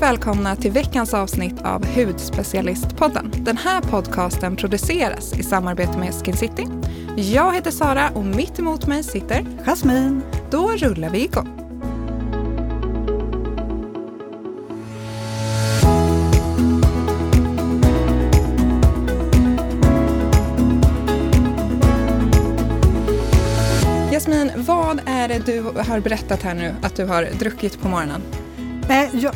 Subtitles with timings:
[0.00, 3.32] Varmt välkomna till veckans avsnitt av Hudspecialistpodden.
[3.36, 6.66] Den här podcasten produceras i samarbete med Skin City.
[7.16, 10.22] Jag heter Sara och mitt emot mig sitter Jasmin.
[10.50, 11.48] Då rullar vi igång.
[24.12, 28.22] Jasmin, vad är det du har berättat här nu att du har druckit på morgonen?
[28.90, 29.32] Eh, ja,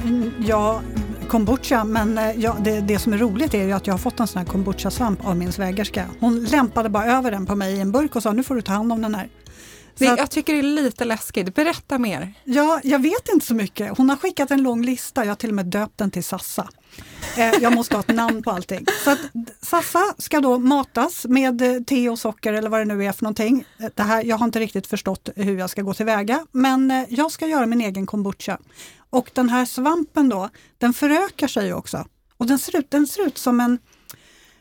[0.47, 0.83] ja,
[1.29, 4.21] kombucha, men eh, ja, det, det, som är roligt är ju att jag har fått
[4.21, 6.07] en sån här kombucha-svamp av min svägerska.
[6.21, 8.63] Hon lämpade bara över den på mig i en burk och sa nu får du
[8.63, 9.29] ta hand om den här.
[9.99, 11.55] Det, jag tycker det är lite läskigt.
[11.55, 12.35] Berätta mer.
[12.45, 13.99] Ja, jag vet inte så mycket.
[13.99, 15.25] Hon har skickat en lång lista.
[15.25, 16.69] Jag har till och med döpt den till Sassa.
[17.37, 18.87] Eh, jag måste ha ett namn på allting.
[19.05, 19.19] Så att
[19.61, 23.25] Sassa ska då matas med eh, te och socker eller vad det nu är för
[23.25, 23.65] någonting.
[23.95, 27.47] Det här, jag har inte riktigt förstått hur jag ska gå tillväga, men jag ska
[27.47, 28.59] göra min egen kombucha.
[29.15, 30.49] Och den här svampen då,
[30.79, 32.07] den förökar sig också.
[32.37, 33.79] Och den ser ut, den ser ut som en...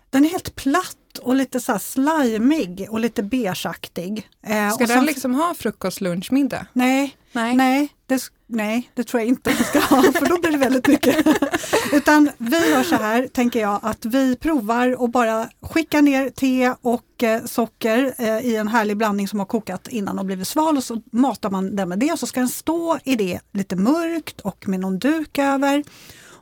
[0.09, 4.29] Den är helt platt och lite så här slimig och lite beigeaktig.
[4.45, 6.65] Eh, ska den liksom ha frukost, lunch, middag?
[6.73, 7.55] Nej, nej.
[7.55, 10.87] nej det, nej, det tror jag inte vi ska ha, för då blir det väldigt
[10.87, 11.27] mycket.
[11.93, 16.73] Utan vi gör så här, tänker jag, att vi provar och bara skicka ner te
[16.81, 20.77] och eh, socker eh, i en härlig blandning som har kokat innan och blivit sval
[20.77, 23.75] och så matar man den med det och så ska den stå i det lite
[23.75, 25.83] mörkt och med någon duk över.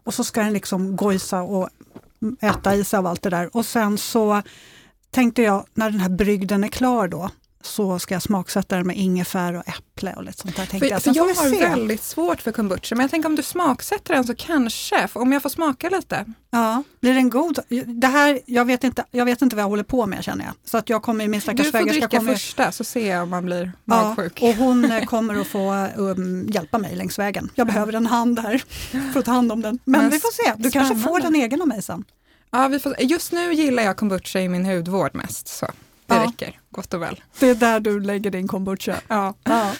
[0.04, 1.70] Och så ska den liksom gojsa och
[2.42, 3.56] äta i sig av allt det där.
[3.56, 4.42] Och sen så
[5.12, 7.30] tänkte jag, när den här brygden är klar då,
[7.66, 10.66] så ska jag smaksätta den med ingefära och äpple och lite sånt där.
[10.66, 11.60] För, jag, för jag har se.
[11.60, 15.42] väldigt svårt för kombucha, men jag tänker om du smaksätter den så kanske, om jag
[15.42, 16.26] får smaka lite.
[16.50, 17.60] Ja, blir den god?
[17.86, 20.54] Det här, jag vet inte, jag vet inte vad jag håller på med känner jag.
[20.66, 23.30] Så att jag kommer, min stackars Du får dricka kommer, första så ser jag om
[23.30, 24.42] man blir magsjuk.
[24.42, 27.50] Ja, och hon eh, kommer att få um, hjälpa mig längs vägen.
[27.56, 28.64] Jag behöver en hand här
[29.14, 29.80] för att ta hand om den.
[29.84, 30.72] Men, men vi får se, du spännande.
[30.72, 32.04] kanske får den egen av mig sen.
[32.52, 35.48] Ja, vi får, just nu gillar jag kombucha i min hudvård mest.
[35.48, 35.66] Så.
[36.06, 36.24] Det ja.
[36.24, 37.22] räcker gott och väl.
[37.40, 38.96] Det är där du lägger din kombucha.
[39.08, 39.34] Ja.
[39.44, 39.72] ja.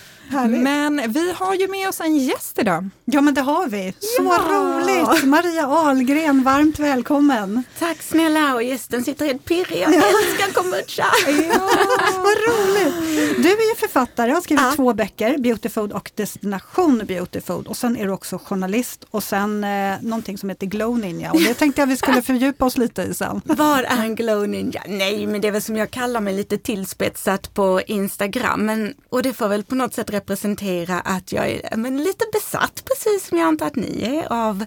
[0.48, 2.90] Men vi har ju med oss en gäst idag.
[3.06, 3.94] Ja men det har vi.
[4.00, 4.42] Så ja.
[4.50, 5.26] roligt!
[5.26, 7.64] Maria Ahlgren, varmt välkommen.
[7.80, 9.82] Tack snälla och gästen sitter helt pirrig.
[9.82, 10.04] Jag ja.
[10.04, 11.06] älskar kombucha.
[11.54, 11.70] Ja,
[12.18, 13.44] vad roligt!
[13.44, 14.74] Du är ju författare, har skrivit ja.
[14.76, 17.68] två böcker, Beauty Food och Destination Beauty Food.
[17.68, 21.32] Och sen är du också journalist och sen eh, någonting som heter Glow Ninja.
[21.32, 23.42] Och det tänkte jag vi skulle fördjupa oss lite i sen.
[23.46, 24.84] Vad är en Glow Ninja?
[24.88, 28.66] Nej, men det är väl som jag kallar mig lite tillspetsat på Instagram.
[28.66, 32.84] Men, och det får väl på något sätt representera att jag är men, lite besatt,
[32.86, 34.66] precis som jag antar att ni är, av,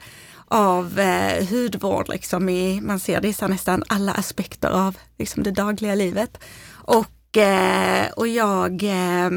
[0.48, 2.08] av eh, hudvård.
[2.08, 6.38] Liksom i, man ser det i nästan alla aspekter av liksom, det dagliga livet.
[6.72, 9.30] Och, eh, och jag eh,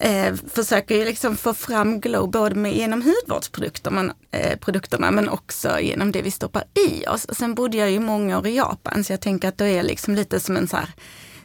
[0.00, 5.28] eh, försöker ju liksom få fram glow både med, genom hudvårdsprodukterna, men, eh, produkterna men
[5.28, 7.24] också genom det vi stoppar i oss.
[7.24, 9.82] Och sen bodde jag ju många år i Japan så jag tänker att det är
[9.82, 10.90] liksom lite som en så här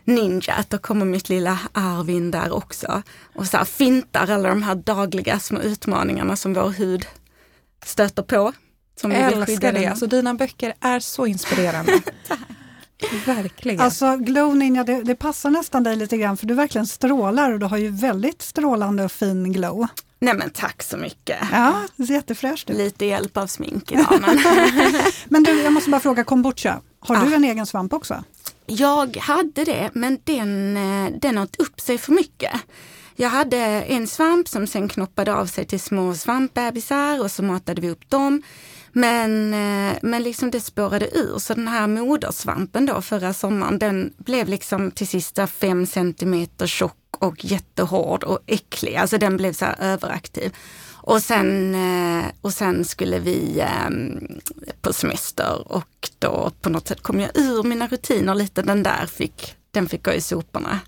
[0.03, 3.03] ninja, att då kommer mitt lilla arv in där också.
[3.35, 7.05] Och så här fintar alla de här dagliga små utmaningarna som vår hud
[7.85, 8.53] stöter på.
[9.01, 12.01] Som jag älskar det, alltså dina böcker är så inspirerande.
[13.25, 13.81] Verkligen.
[13.81, 17.59] Alltså Glow Ninja, det, det, passar nästan dig lite grann för du verkligen strålar och
[17.59, 19.87] du har ju väldigt strålande och fin glow.
[20.19, 21.37] Nej men tack så mycket.
[21.51, 22.77] Ja, det ser jättefräscht ut.
[22.77, 24.21] Lite hjälp av smink idag.
[24.21, 24.39] Men,
[25.29, 26.81] men du, jag måste bara fråga kombucha.
[26.99, 27.25] Har ja.
[27.25, 28.23] du en egen svamp också?
[28.77, 32.51] Jag hade det, men den, eh, den åt upp sig för mycket.
[33.15, 37.81] Jag hade en svamp som sen knoppade av sig till små svampbebisar och så matade
[37.81, 38.41] vi upp dem.
[38.91, 44.13] Men, eh, men liksom det spårade ur, så den här modersvampen då förra sommaren, den
[44.17, 48.95] blev liksom till sista fem centimeter tjock och jättehård och äcklig.
[48.95, 50.53] Alltså den blev så här överaktiv.
[51.03, 54.27] Och sen, eh, och sen skulle vi ehm,
[54.81, 58.61] på semester och då på något sätt kom jag ur mina rutiner lite.
[58.61, 60.79] Den där fick, den fick gå i soporna.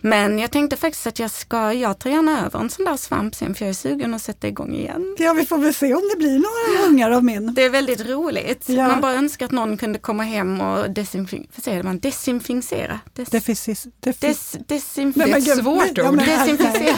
[0.00, 3.34] Men jag tänkte faktiskt att jag ska, jag tar gärna över en sån där svamp
[3.34, 5.16] sen för jag är sugen att sätta igång igen.
[5.18, 7.54] Ja vi får väl se om det blir några ungar av min.
[7.54, 8.68] Det är väldigt roligt.
[8.68, 8.88] Ja.
[8.88, 11.92] Man bara önskar att någon kunde komma hem och desinficera.
[11.92, 13.00] desinficera?
[13.12, 14.20] Des, Deficis, defis,
[14.52, 15.26] des, desinficera.
[15.26, 16.18] Det är ett svårt ord.
[16.18, 16.96] Desinficera.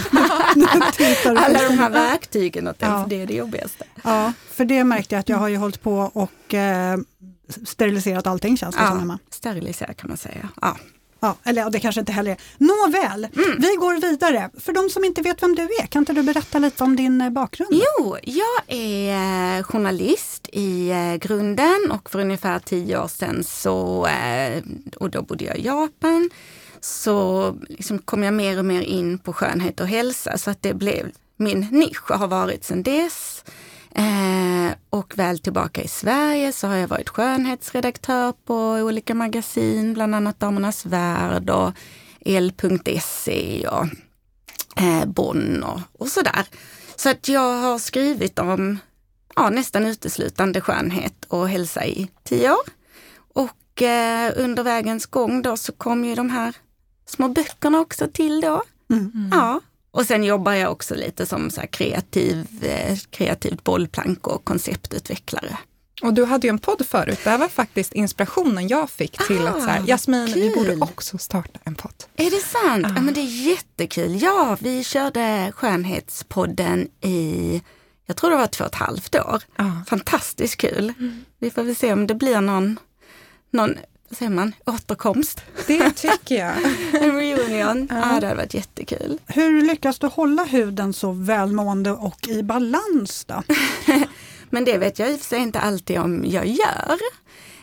[1.40, 3.06] Alla de här verktygen och ja.
[3.08, 3.84] det är det jobbigaste.
[4.04, 6.98] Ja, för det märkte jag att jag har ju hållit på och eh,
[7.64, 9.18] steriliserat allting känns det ja, som hemma.
[9.30, 10.48] Sterilisera kan man säga.
[10.60, 10.76] Ja.
[11.24, 12.38] Ja, eller ja, det kanske inte heller är.
[12.58, 13.60] Nåväl, mm.
[13.60, 14.50] vi går vidare.
[14.58, 17.20] För de som inte vet vem du är, kan inte du berätta lite om din
[17.20, 17.70] eh, bakgrund?
[17.72, 24.08] Jo, jag är eh, journalist i eh, grunden och för ungefär tio år sedan så,
[24.96, 26.30] och då bodde jag i Japan,
[26.80, 30.74] så liksom kom jag mer och mer in på skönhet och hälsa så att det
[30.74, 33.44] blev min nisch och har varit sedan dess.
[33.94, 40.14] Eh, och väl tillbaka i Sverige så har jag varit skönhetsredaktör på olika magasin, bland
[40.14, 41.72] annat Damernas Värld och
[42.20, 43.86] el.se och
[44.82, 46.46] eh, Bonn och, och sådär.
[46.96, 48.78] Så att jag har skrivit om
[49.36, 52.66] ja, nästan uteslutande skönhet och hälsa i tio år.
[53.34, 56.56] Och eh, under vägens gång då så kom ju de här
[57.06, 58.62] små böckerna också till då.
[58.90, 59.30] Mm.
[59.32, 59.60] Ja,
[59.92, 65.58] och sen jobbar jag också lite som så kreativ, eh, kreativt bollplank och konceptutvecklare.
[66.02, 69.46] Och du hade ju en podd förut, det här var faktiskt inspirationen jag fick till
[69.46, 70.42] ah, att så här, ah, Jasmin, kul.
[70.42, 72.04] vi borde också starta en podd.
[72.16, 72.86] Är det sant?
[72.86, 72.92] Ah.
[72.96, 74.22] Ja men det är jättekul.
[74.22, 77.62] Ja, vi körde Skönhetspodden i,
[78.06, 79.42] jag tror det var två och ett halvt år.
[79.56, 79.70] Ah.
[79.86, 80.92] Fantastiskt kul.
[80.98, 81.24] Mm.
[81.38, 82.78] Vi får väl se om det blir någon,
[83.50, 83.76] någon
[84.12, 85.40] vad säger man, återkomst.
[85.66, 86.54] Det tycker jag.
[87.02, 87.88] en reunion.
[87.90, 87.96] Ja.
[87.96, 89.18] ja, det hade varit jättekul.
[89.26, 93.42] Hur lyckas du hålla huden så välmående och i balans då?
[94.50, 96.98] Men det vet jag i och för sig inte alltid om jag gör.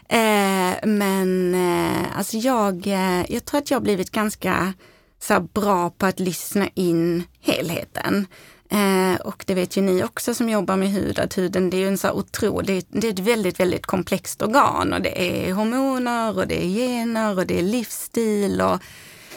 [0.10, 4.74] Eh, men eh, alltså jag, eh, jag tror att jag blivit ganska
[5.20, 8.28] så bra på att lyssna in helheten.
[8.72, 11.80] Eh, och det vet ju ni också som jobbar med hud, att huden det är
[11.80, 16.38] ju en så otroligt, det är ett väldigt, väldigt komplext organ och det är hormoner
[16.38, 18.80] och det är gener och det är livsstil och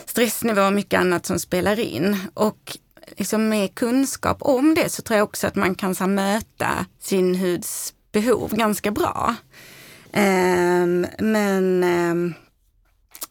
[0.06, 2.18] stressnivå och mycket annat som spelar in.
[2.34, 2.78] Och
[3.16, 7.34] liksom med kunskap om det så tror jag också att man kan så möta sin
[7.34, 9.34] huds behov ganska bra.
[10.12, 12.34] Ehm, men, ehm,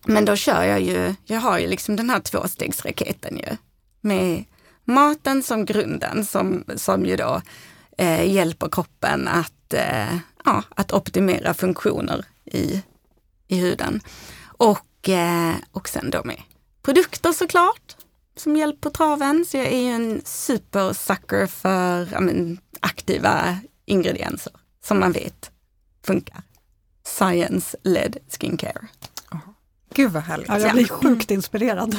[0.06, 3.58] men då kör jag ju, jag har ju liksom den här tvåstegsraketen ju.
[4.02, 4.44] Med
[4.86, 7.42] maten som grunden som, som ju då
[7.98, 12.82] eh, hjälper kroppen att, eh, ja, att optimera funktioner i,
[13.48, 14.02] i huden.
[14.44, 16.42] Och, eh, och sen då med
[16.82, 17.96] produkter såklart
[18.36, 19.46] som hjälp på traven.
[19.46, 25.52] Så jag är ju en supersucker för ja, men, aktiva ingredienser som man vet
[26.06, 26.42] funkar.
[27.04, 28.88] Science-led skincare.
[29.94, 30.48] Gud vad härligt.
[30.48, 31.96] Ja, jag blir sjukt inspirerad.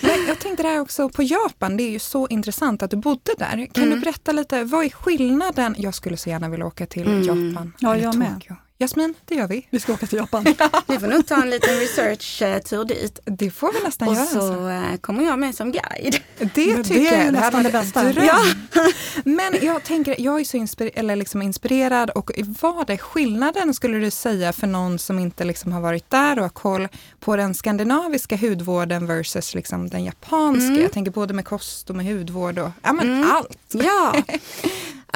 [0.26, 3.34] jag tänkte det här också på Japan, det är ju så intressant att du bodde
[3.38, 3.66] där.
[3.72, 3.94] Kan mm.
[3.94, 5.74] du berätta lite, vad är skillnaden?
[5.78, 7.22] Jag skulle så gärna vilja åka till mm.
[7.22, 7.72] Japan.
[7.78, 8.42] Ja, jag med.
[8.78, 9.66] Jasmin, det gör vi.
[9.70, 10.44] Vi ska åka till Japan.
[10.86, 13.20] vi får nog ta en liten research-tur dit.
[13.24, 14.24] Det får vi nästan och göra.
[14.24, 14.70] Och så alltså.
[14.70, 16.20] Eh, kommer jag med som guide.
[16.38, 17.34] Det tycker det är jag.
[17.34, 18.12] Det nästan det bästa.
[18.12, 18.38] Ja.
[19.24, 22.30] Men jag tänker, jag är så inspir eller liksom inspirerad och
[22.60, 26.42] vad är skillnaden skulle du säga för någon som inte liksom har varit där och
[26.42, 26.88] har koll
[27.20, 30.66] på den skandinaviska hudvården versus liksom den japanska?
[30.66, 30.82] Mm.
[30.82, 33.30] Jag tänker både med kost och med hudvård och ja, men mm.
[33.30, 33.58] allt.
[33.72, 34.14] Ja.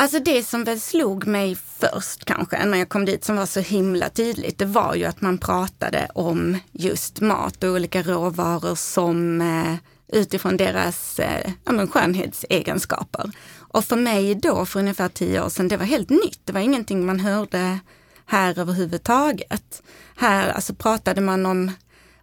[0.01, 3.61] Alltså det som väl slog mig först kanske när jag kom dit som var så
[3.61, 9.41] himla tydligt, det var ju att man pratade om just mat och olika råvaror som
[9.41, 9.75] eh,
[10.19, 13.31] utifrån deras eh, ja, men skönhetsegenskaper.
[13.59, 16.41] Och för mig då, för ungefär tio år sedan, det var helt nytt.
[16.45, 17.79] Det var ingenting man hörde
[18.27, 19.83] här överhuvudtaget.
[20.17, 21.73] Här alltså pratade man om,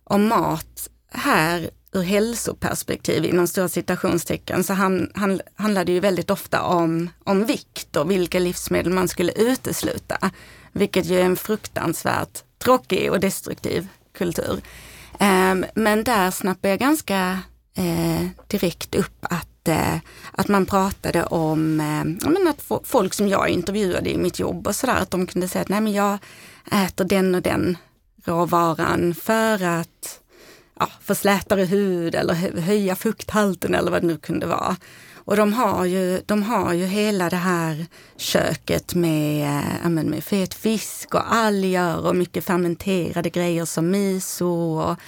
[0.03, 6.29] om mat här ur hälsoperspektiv inom stora citationstecken så han, han, handlade det ju väldigt
[6.29, 10.31] ofta om, om vikt och vilka livsmedel man skulle utesluta.
[10.71, 13.87] Vilket ju är en fruktansvärt tråkig och destruktiv
[14.17, 14.61] kultur.
[15.19, 17.39] Um, men där snappade jag ganska
[17.77, 19.95] eh, direkt upp att, eh,
[20.31, 24.75] att man pratade om eh, men att folk som jag intervjuade i mitt jobb och
[24.75, 26.17] sådär, att de kunde säga att nej men jag
[26.71, 27.77] äter den och den
[28.25, 30.19] råvaran för att
[30.79, 34.75] ja, få slätare hud eller höja fukthalten eller vad det nu kunde vara.
[35.15, 37.85] Och de har ju, de har ju hela det här
[38.17, 44.99] köket med, äh, med fet fisk och alger och mycket fermenterade grejer som miso och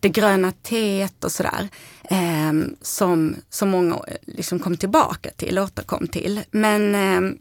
[0.00, 1.68] det gröna teet och sådär.
[2.04, 2.52] Eh,
[2.82, 6.40] som, som många eh, liksom kom tillbaka till, återkom till.
[6.50, 7.36] Men eh,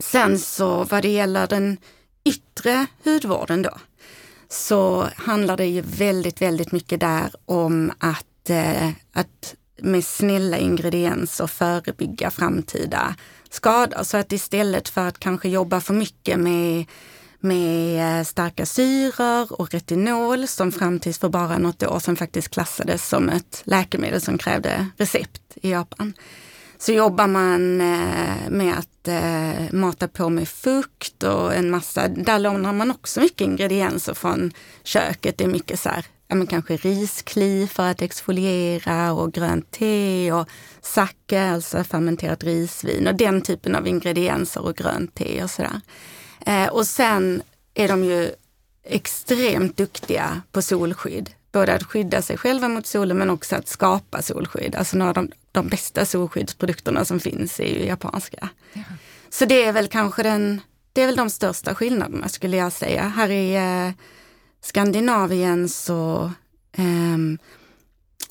[0.00, 1.76] sen så vad det gäller den
[2.24, 3.78] yttre hudvården då,
[4.52, 11.46] så handlar det ju väldigt, väldigt mycket där om att, eh, att med snälla ingredienser
[11.46, 13.14] förebygga framtida
[13.50, 14.02] skador.
[14.02, 16.84] Så att istället för att kanske jobba för mycket med,
[17.40, 22.48] med eh, starka syror och retinol som fram tills för bara något år sedan faktiskt
[22.48, 26.14] klassades som ett läkemedel som krävde recept i Japan
[26.82, 32.38] så jobbar man eh, med att eh, mata på med fukt och en massa, där
[32.38, 35.38] lånar man också mycket ingredienser från köket.
[35.38, 40.32] Det är mycket så här, ja men kanske riskli för att exfoliera och grönt te
[40.32, 40.48] och
[40.80, 45.80] sake, alltså fermenterat risvin och den typen av ingredienser och grönt te och sådär.
[46.46, 47.42] Eh, och sen
[47.74, 48.30] är de ju
[48.84, 54.22] extremt duktiga på solskydd både att skydda sig själva mot solen men också att skapa
[54.22, 54.74] solskydd.
[54.74, 58.48] Alltså nu har de de bästa solskyddsprodukterna som finns är ju japanska.
[58.72, 58.82] Ja.
[59.30, 60.60] Så det är väl kanske den,
[60.92, 63.02] det är väl de största skillnaderna skulle jag säga.
[63.02, 63.92] Här i eh,
[64.60, 66.32] Skandinavien så,
[66.72, 67.18] eh,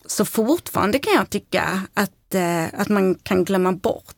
[0.06, 4.16] så fortfarande kan jag tycka att, eh, att man kan glömma bort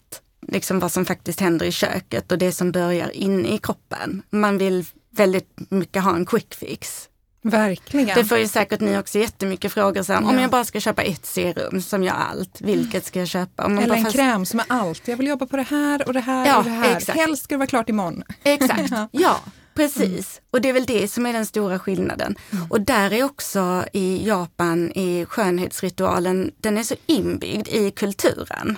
[0.47, 4.21] liksom vad som faktiskt händer i köket och det som börjar inne i kroppen.
[4.29, 7.09] Man vill väldigt mycket ha en quick fix.
[7.43, 8.15] Verkligen.
[8.15, 10.23] Det får ju säkert ni också jättemycket frågor om.
[10.23, 10.29] Ja.
[10.29, 13.65] Om jag bara ska köpa ett serum som gör allt, vilket ska jag köpa?
[13.65, 14.15] Eller en fast...
[14.15, 15.07] kräm som är allt.
[15.07, 16.97] Jag vill jobba på det här och det här ja, och det här.
[16.97, 17.19] Exakt.
[17.19, 18.23] Helst ska det vara klart imorgon.
[18.43, 19.39] Exakt, ja.
[19.75, 20.47] Precis, mm.
[20.51, 22.35] och det är väl det som är den stora skillnaden.
[22.51, 22.65] Mm.
[22.71, 28.77] Och där är också i Japan, i skönhetsritualen, den är så inbyggd i kulturen.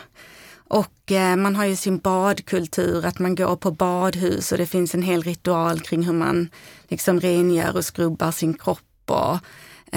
[1.05, 4.95] Och eh, man har ju sin badkultur, att man går på badhus och det finns
[4.95, 6.49] en hel ritual kring hur man
[6.87, 8.79] liksom rengör och skrubbar sin kropp.
[9.05, 9.37] Och,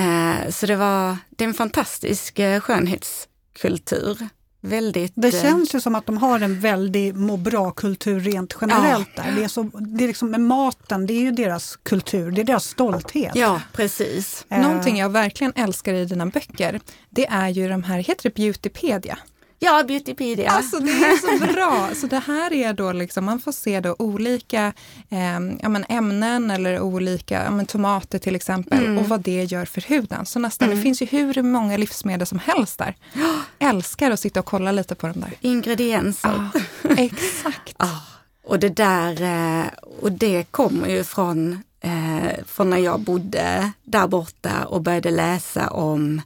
[0.00, 4.28] eh, så det, var, det är en fantastisk eh, skönhetskultur.
[4.60, 9.10] Väldigt, det eh, känns ju som att de har en väldig må bra-kultur rent generellt.
[9.14, 9.22] Ja.
[9.22, 9.32] där.
[9.32, 12.44] Det är, så, det är liksom med maten, det är ju deras kultur, det är
[12.44, 13.32] deras stolthet.
[13.34, 14.46] Ja, precis.
[14.48, 14.60] Eh.
[14.60, 19.18] Någonting jag verkligen älskar i dina böcker, det är ju de här, heter det Beautypedia?
[19.60, 20.50] Ja, Beautypedia.
[20.50, 21.88] Alltså det är så bra.
[21.94, 24.72] Så det här är då liksom, man får se då olika
[25.10, 28.98] eh, ja, men ämnen eller olika, ja, men tomater till exempel mm.
[28.98, 30.26] och vad det gör för huden.
[30.26, 30.78] Så nästan, mm.
[30.78, 32.94] det finns ju hur många livsmedel som helst där.
[33.58, 35.32] Älskar att sitta och kolla lite på de där.
[35.40, 36.50] Ingredienser.
[36.54, 36.60] Ah,
[36.96, 37.74] exakt.
[37.76, 38.00] ah,
[38.44, 39.66] och det där, eh,
[40.00, 45.70] och det kommer ju från, eh, från när jag bodde där borta och började läsa
[45.70, 46.22] om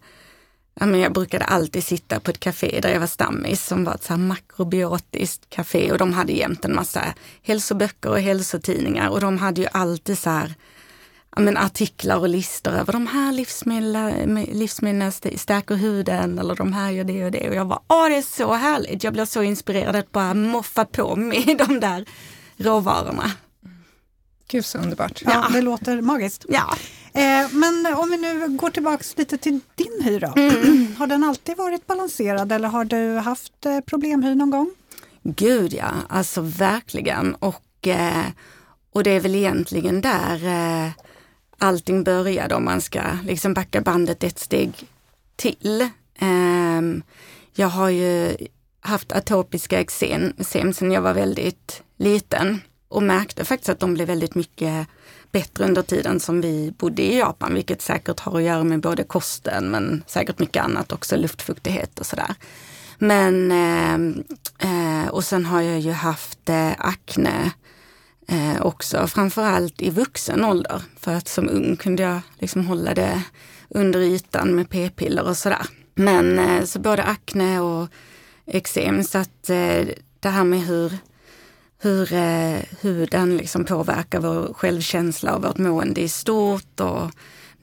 [0.75, 3.95] Ja, men jag brukade alltid sitta på ett café där jag var stammis som var
[3.95, 9.21] ett så här makrobiotiskt café och de hade jämt en massa hälsoböcker och hälsotidningar och
[9.21, 10.55] de hade ju alltid så här,
[11.37, 13.33] ja, men artiklar och listor över de här
[14.55, 17.49] livsmedlen stärker huden eller de här gör det och det.
[17.49, 20.85] Och jag var, åh det är så härligt, jag blir så inspirerad att bara moffa
[20.85, 22.05] på med de där
[22.57, 23.31] råvarorna.
[24.53, 25.23] Gud så underbart.
[25.25, 25.49] Ja, ja.
[25.53, 26.47] det låter magiskt.
[26.49, 26.77] Ja.
[27.13, 30.33] Eh, men om vi nu går tillbaks lite till din hy då.
[30.37, 30.95] Mm.
[30.99, 34.71] Har den alltid varit balanserad eller har du haft eh, problemhy någon gång?
[35.23, 37.35] Gud ja, alltså verkligen.
[37.35, 38.27] Och, eh,
[38.93, 40.91] och det är väl egentligen där eh,
[41.59, 44.89] allting började om man ska liksom backa bandet ett steg
[45.37, 45.89] till.
[46.19, 47.03] Ehm,
[47.55, 48.37] jag har ju
[48.81, 52.61] haft atopiska eksem sedan jag var väldigt liten
[52.93, 54.87] och märkte faktiskt att de blev väldigt mycket
[55.33, 59.05] bättre under tiden som vi bodde i Japan, vilket säkert har att göra med både
[59.05, 62.35] kosten men säkert mycket annat också, luftfuktighet och sådär.
[62.99, 63.95] Men, eh,
[64.71, 67.53] eh, och sen har jag ju haft eh, akne
[68.29, 70.83] eh, också, framförallt i vuxen ålder.
[71.01, 73.23] För att som ung kunde jag liksom hålla det
[73.69, 75.67] under ytan med p-piller och sådär.
[75.95, 77.89] Men eh, så både akne och
[78.47, 79.87] eksem, så att eh,
[80.21, 80.99] det här med hur
[81.83, 86.81] hur eh, huden liksom påverkar vår självkänsla och vårt mående i stort.
[86.81, 87.11] Och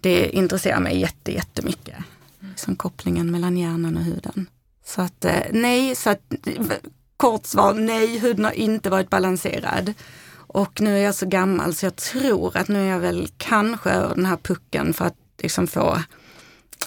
[0.02, 1.96] det intresserar mig jätte, jättemycket.
[2.40, 4.46] Liksom kopplingen mellan hjärnan och huden.
[4.86, 6.34] Så att eh, nej, så att,
[7.18, 9.94] kort svar, nej, huden har inte varit balanserad.
[10.32, 13.90] Och nu är jag så gammal så jag tror att nu är jag väl kanske
[13.90, 16.02] över den här pucken för att liksom få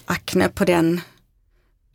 [0.04, 1.00] akne på den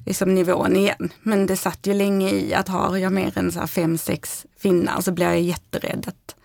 [0.08, 1.14] liksom nivån igen.
[1.22, 5.02] Men det satt ju länge i att har jag mer än så fem, sex finnar
[5.02, 6.36] så blir jag jätterädd att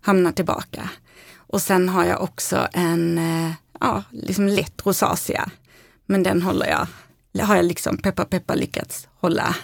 [0.00, 0.90] hamna tillbaka.
[1.36, 5.50] Och sen har jag också en eh, ja, liksom lätt rosacea.
[6.06, 6.86] Men den håller
[7.32, 9.56] jag, har jag liksom peppa peppa lyckats hålla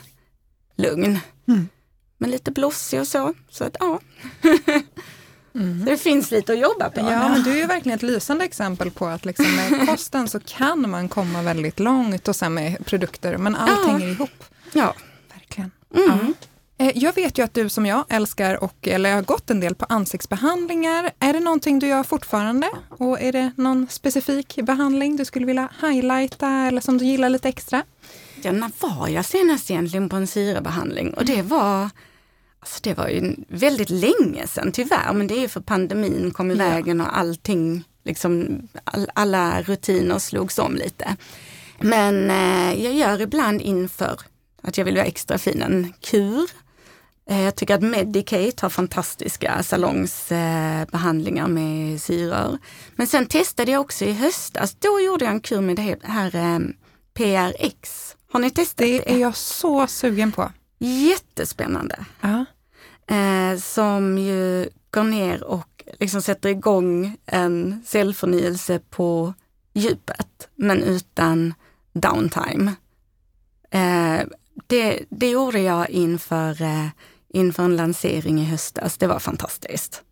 [0.76, 1.18] lugn.
[1.48, 1.68] Mm.
[2.18, 3.34] Men lite blossig och så.
[3.50, 4.00] Så att ja.
[5.56, 5.84] Mm.
[5.84, 7.00] det finns lite att jobba på.
[7.00, 10.40] Ja, men du är ju verkligen ett lysande exempel på att liksom med kosten så
[10.40, 13.92] kan man komma väldigt långt och sen med produkter, men allt ja.
[13.92, 14.44] hänger ihop.
[14.72, 14.94] Ja.
[15.34, 15.70] Verkligen.
[15.94, 16.08] Mm.
[16.08, 16.46] Ja.
[16.78, 19.74] Eh, jag vet ju att du som jag älskar och eller har gått en del
[19.74, 21.10] på ansiktsbehandlingar.
[21.18, 22.70] Är det någonting du gör fortfarande?
[22.88, 27.48] Och är det någon specifik behandling du skulle vilja highlighta eller som du gillar lite
[27.48, 27.82] extra?
[28.42, 31.14] Ja, när var jag senast egentligen på en syrebehandling?
[31.14, 31.90] Och det var
[32.66, 36.54] Alltså det var ju väldigt länge sedan tyvärr, men det är för pandemin kom i
[36.54, 36.64] ja.
[36.64, 41.16] vägen och allting, liksom, all, alla rutiner slogs om lite.
[41.80, 44.20] Men eh, jag gör ibland inför
[44.62, 46.50] att jag vill vara extra fin en kur.
[47.30, 52.58] Eh, jag tycker att Medicate har fantastiska salongsbehandlingar med syror.
[52.96, 56.36] Men sen testade jag också i höstas, då gjorde jag en kur med det här
[56.36, 56.58] eh,
[57.14, 58.16] PRX.
[58.32, 58.98] Har ni testat det?
[58.98, 60.52] Det är jag så sugen på.
[60.78, 62.04] Jättespännande.
[62.24, 62.35] Uh
[63.06, 69.34] eh, som ju går ner och liksom sätter igång en cellförnyelse på
[69.72, 71.54] djupet, men utan
[71.92, 72.74] downtime.
[73.70, 74.20] Eh,
[74.66, 76.88] det, det gjorde jag inför, eh,
[77.28, 78.98] inför en lansering i höstas.
[78.98, 80.02] Det var fantastiskt.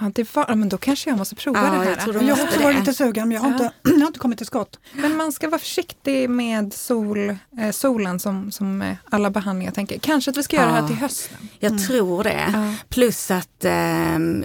[0.00, 1.84] Ja, det var, men då kanske jag måste prova Ja, det här.
[1.90, 2.64] jag tror Men jag har också det.
[2.64, 3.54] varit lite sugen men jag har, Ja.
[3.54, 4.78] inte, jag har inte kommit till skott.
[4.92, 9.98] Men man ska vara försiktig med sol, eh, solen som, som eh, alla behandlingar tänker.
[9.98, 10.86] Kanske att vi ska göra det här Ja.
[10.88, 11.48] till hösten.
[11.58, 12.50] Jag tror det.
[12.52, 12.74] Ja.
[12.88, 14.44] Plus att ehm,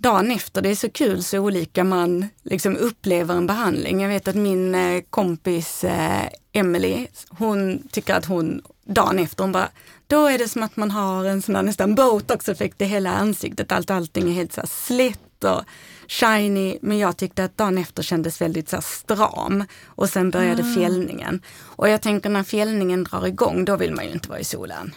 [0.00, 4.00] dagen efter, det är så kul så olika man liksom upplever en behandling.
[4.00, 9.52] Jag vet att min eh, kompis eh, Emily, hon tycker att hon dagen efter, hon
[9.52, 9.68] bara,
[10.06, 13.72] då är det som att man har en sån här nästan botox-effekt i hela ansiktet.
[13.72, 15.62] Allt, allting är helt så här slätt och
[16.08, 16.78] shiny.
[16.82, 19.64] Men jag tyckte att dagen efter kändes väldigt så här stram.
[19.86, 20.74] Och sen började Ah.
[20.74, 21.42] fjällningen.
[21.60, 24.94] Och jag tänker när fjällningen drar igång, då vill man ju inte vara i solen.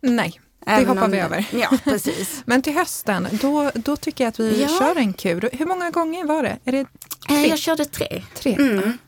[0.00, 1.46] Nej, det Även hoppar vi det- över.
[1.52, 2.42] Ja, precis.
[2.46, 4.68] Men till hösten, då, då tycker jag att vi Ja.
[4.78, 5.48] kör en kur.
[5.52, 6.58] Hur många gånger var det?
[6.64, 6.86] Är det Eh,
[7.28, 7.46] tre?
[7.48, 8.22] Jag körde tre.
[8.34, 8.54] tre?
[8.54, 8.98] Mm.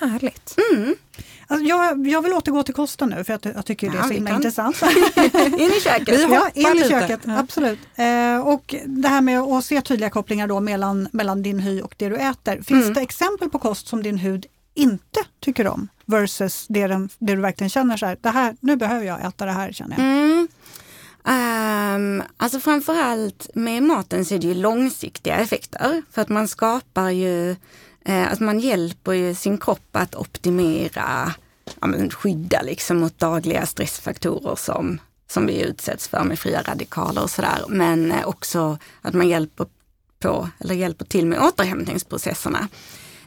[0.00, 0.56] Härligt.
[1.46, 4.02] Alltså jag, jag vill återgå till kosten nu för att jag tycker det är Ja,
[4.08, 4.36] så himla kan.
[4.36, 4.82] intressant.
[5.58, 6.08] In i köket.
[6.18, 7.38] Vi har- Ja, in i köket, Ja.
[7.38, 7.78] absolut.
[7.94, 11.94] Eh, och det här med att se tydliga kopplingar då mellan, mellan din hy och
[11.98, 12.54] det du äter.
[12.62, 12.94] Finns Mm.
[12.94, 17.40] det exempel på kost som din hud inte tycker om versus det, den, det du
[17.40, 20.06] verkligen känner så här, det här, nu behöver jag äta det här känner jag.
[20.06, 20.48] Mm.
[21.24, 26.02] Um, alltså framförallt med maten så är det ju långsiktiga effekter.
[26.10, 27.50] För att man skapar ju,
[28.04, 31.34] eh, att man hjälper ju sin kropp att optimera,
[31.80, 37.22] ja, men skydda liksom mot dagliga stressfaktorer som, som vi utsätts för med fria radikaler
[37.22, 37.64] och sådär.
[37.68, 39.66] Men eh, också att man hjälper
[40.18, 42.68] på, eller hjälper till med återhämtningsprocesserna.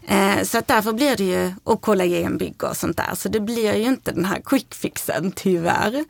[0.08, 3.76] Eh, så att därför blir det ju, och kollagenbygge och sånt där, så det blir
[3.76, 6.06] ju inte den här quick fixen tyvärr.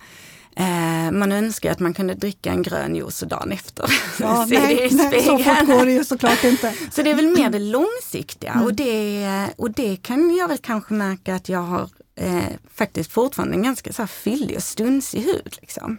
[0.55, 3.91] Eh, man önskar att man kunde dricka en grön juice dagen efter.
[4.19, 6.73] Ja, nej, nej, så fort går det ju såklart inte.
[6.91, 8.65] Så det är väl mer det långsiktiga Mm.
[8.65, 12.43] och, det, och det kan jag väl kanske märka att jag har eh,
[12.73, 15.57] faktiskt fortfarande en ganska så här fyllig och stunsig hud.
[15.61, 15.97] Liksom.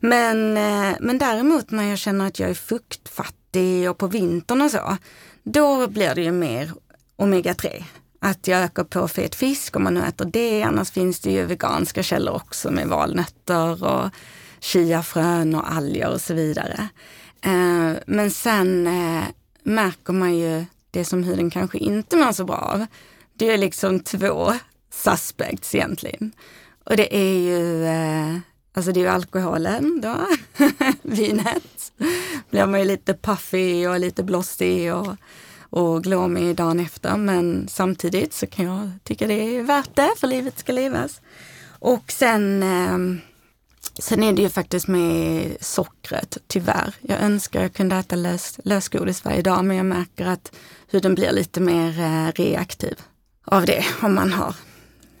[0.00, 4.70] Men, eh, men däremot när jag känner att jag är fuktfattig och på vintern och
[4.70, 4.96] så,
[5.42, 6.72] då blir det ju mer
[7.16, 7.82] omega-3.
[8.22, 11.44] Att jag ökar på fet fisk om man nu äter det, annars finns det ju
[11.44, 14.10] veganska källor också med valnötter och
[14.60, 16.88] chiafrön och alger och så vidare.
[17.40, 19.24] Eh, men sen eh,
[19.62, 22.86] märker man ju det som huden kanske inte mår så bra av.
[23.34, 24.52] Det är liksom två
[24.92, 26.32] suspects egentligen.
[26.84, 28.38] Och det är ju, eh,
[28.72, 30.16] alltså det är ju alkoholen då,
[31.02, 31.92] vinet.
[32.50, 35.16] Blir man ju lite puffy och lite blossig och,
[35.70, 37.16] och glåmig dagen efter.
[37.16, 41.20] Men samtidigt så kan jag tycka det är värt det för livet ska levas.
[41.78, 43.22] Och sen eh,
[43.98, 46.94] Sen är det ju faktiskt med sockret, tyvärr.
[47.00, 50.52] Jag önskar jag kunde äta lös, lösgodis varje dag men jag märker att
[50.90, 53.00] huden blir lite mer eh, reaktiv
[53.44, 54.54] av det om man har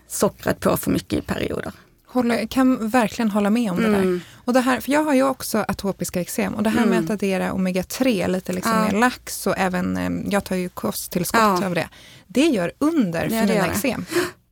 [0.08, 1.72] sockret på för mycket i perioder.
[2.12, 3.98] Håller, kan verkligen hålla med om det där.
[3.98, 4.20] Mm.
[4.44, 7.04] Och det här, för jag har ju också atopiska eksem och det här med Mm.
[7.04, 8.84] att addera omega-3, lite liksom Ja.
[8.84, 11.66] mer lax och även, eh, jag tar ju kosttillskott Ja.
[11.66, 11.88] av det.
[12.26, 14.04] Det gör under för mina eksem.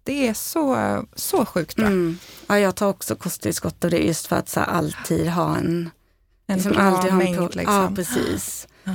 [0.03, 0.77] Det är så,
[1.15, 1.87] så sjukt bra.
[1.87, 2.19] Mm.
[2.47, 5.91] Ja, jag tar också kosttillskott av det just för att så här, alltid ha en,
[6.47, 7.55] En liksom, bra alltid ha en mängd.
[7.57, 7.75] liksom.
[7.75, 8.69] Ja, precis.
[8.85, 8.93] Ja.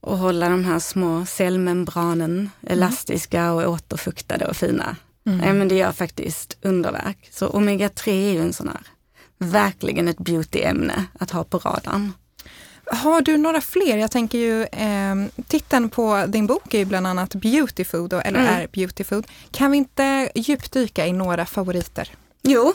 [0.00, 4.96] Och hålla de här små cellmembranen elastiska och återfuktade och fina.
[5.26, 5.38] Mm.
[5.38, 7.28] Nej men det gör faktiskt underverk.
[7.32, 8.80] Så omega-3 är ju en sån här,
[9.38, 12.12] verkligen ett beautyämne att ha på radarn.
[12.86, 13.96] Har du några fler?
[13.96, 18.40] Jag tänker ju, eh, titeln på din bok är ju bland annat Beauty Food, eller
[18.40, 18.54] Mm.
[18.54, 19.26] är Beauty Food.
[19.50, 22.08] Kan vi inte djupdyka i några favoriter?
[22.42, 22.72] Jo,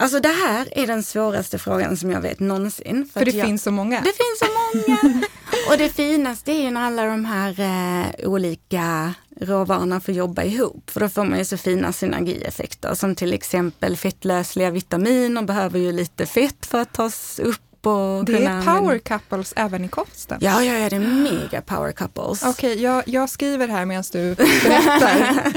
[0.00, 3.10] alltså det här är den svåraste frågan som jag vet någonsin.
[3.12, 4.00] För det att jag, finns så många.
[4.00, 5.22] det finns så många.
[5.70, 10.90] Och det finaste är ju när alla de här eh, olika råvarorna får jobba ihop.
[10.90, 15.92] För då får man ju så fina synergieffekter som till exempel fettlösliga vitaminer behöver ju
[15.92, 17.69] lite fett för att tas upp.
[17.86, 20.38] Och Det är power couples även i kosten.
[20.40, 22.42] Ja, ja, ja, det är mega power couples.
[22.42, 25.52] Okej, jag, jag skriver här medan du berättar.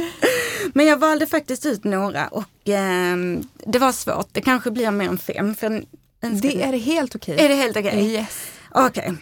[0.73, 4.27] Men jag valde faktiskt ut några och ehm, det var svårt.
[4.31, 5.55] Det kanske blir mer än fem.
[5.55, 5.86] För en,
[6.21, 7.39] en ska det är helt okej.
[7.39, 8.12] är det helt okej?
[8.12, 8.47] Yes.
[8.71, 9.13] Okej.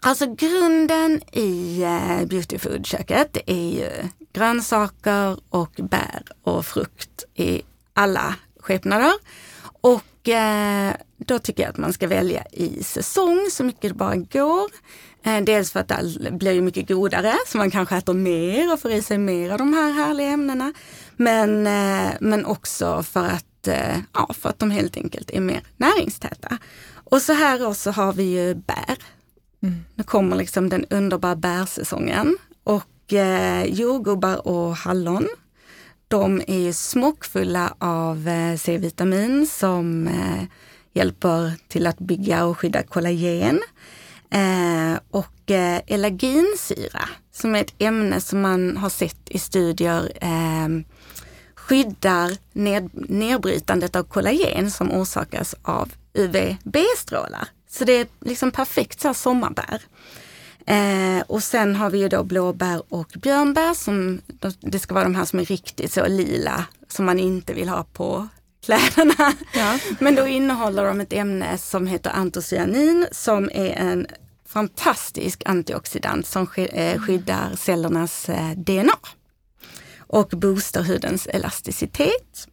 [0.00, 3.90] Alltså grunden i eh, beauty food-köket är ju
[4.32, 7.62] grönsaker och bär och frukt i
[7.92, 9.12] alla skepnader.
[9.80, 10.94] Och eh,
[11.26, 14.70] då tycker jag att man ska välja i säsong så mycket det bara går.
[15.22, 18.80] Eh, dels för att det blir ju mycket godare så man kanske äter mer och
[18.80, 20.72] får i sig mer av de här härliga ämnena.
[21.16, 25.62] Men, eh, men också för att, eh, ja, för att de helt enkelt är mer
[25.76, 26.58] näringstäta.
[26.94, 28.96] Och så här också har vi ju bär.
[29.62, 29.84] Mm.
[29.94, 35.28] Nu kommer liksom den underbara bärsäsongen och eh, jordgubbar och hallon.
[36.08, 40.44] de är smockfulla av C-vitamin som eh,
[40.94, 43.60] hjälper till att bygga och skydda kollagen.
[44.30, 50.68] Eh, och eh, elaginsyra som är ett ämne som man har sett i studier eh,
[51.54, 57.48] skyddar ned, nedbrytandet av kollagen som orsakas av UVB-strålar.
[57.70, 59.80] Så det är liksom perfekt så här sommarbär.
[60.66, 64.20] Eh, och sen har vi ju då blåbär och björnbär som
[64.60, 67.84] det ska vara de här som är riktigt så lila som man inte vill ha
[67.84, 68.28] på
[68.64, 69.32] kläderna.
[69.54, 69.78] Ja.
[69.98, 74.06] Men då innehåller de ett ämne som heter antocyanin som är en
[74.48, 78.98] fantastisk antioxidant som eh, skyddar cellernas eh, DNA
[79.98, 82.48] och boostar hudens elasticitet.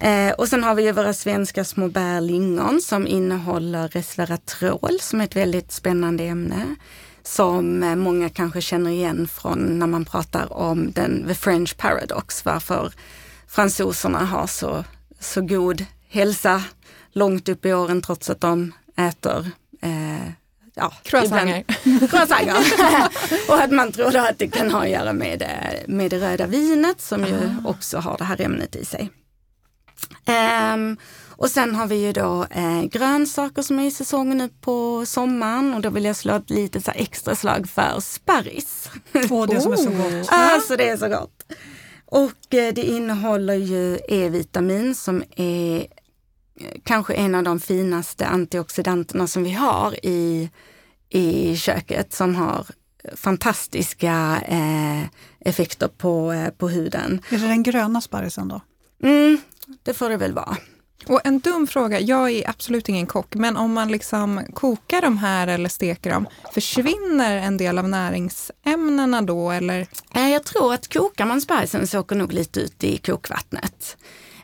[0.00, 5.20] Eh, och sen har vi ju våra svenska små bär lingon som innehåller resveratrol som
[5.20, 6.76] är ett väldigt spännande ämne
[7.22, 12.92] som många kanske känner igen från när man pratar om den The French Paradox, varför
[13.48, 14.84] fransoserna har så,
[15.22, 16.62] så god hälsa
[17.12, 19.50] långt upp i åren trots att de äter
[19.82, 20.28] eh,
[20.74, 21.64] ja, croissanter.
[23.48, 25.42] och att man tror att det kan ha att göra med,
[25.88, 27.68] med det röda vinet som ju ah.
[27.68, 29.10] också har det här ämnet i sig.
[30.26, 30.96] Um,
[31.30, 35.74] och sen har vi ju då eh, grönsaker som är i säsong nu på sommaren
[35.74, 38.90] och då vill jag slå ett litet så extra slag för sparris.
[39.30, 40.28] Åh, det som är så gott.
[40.30, 41.52] alltså det är så gott.
[42.12, 45.76] Och eh, det innehåller ju E-vitamin som är
[46.60, 50.50] eh, kanske en av de finaste antioxidanterna som vi har i,
[51.08, 52.66] i köket som har
[53.14, 55.02] fantastiska eh,
[55.40, 57.20] effekter på, eh, på huden.
[57.30, 58.60] Är det den gröna sparrisen då?
[59.02, 59.38] Mm,
[59.82, 60.56] det får det väl vara.
[61.06, 65.18] Och en dum fråga, jag är absolut ingen kock, men om man liksom kokar de
[65.18, 69.86] här eller steker dem, försvinner en del av näringsämnena då eller?
[70.14, 73.96] Eh, jag tror att kokar man sparrisen så åker nog lite ut i kokvattnet.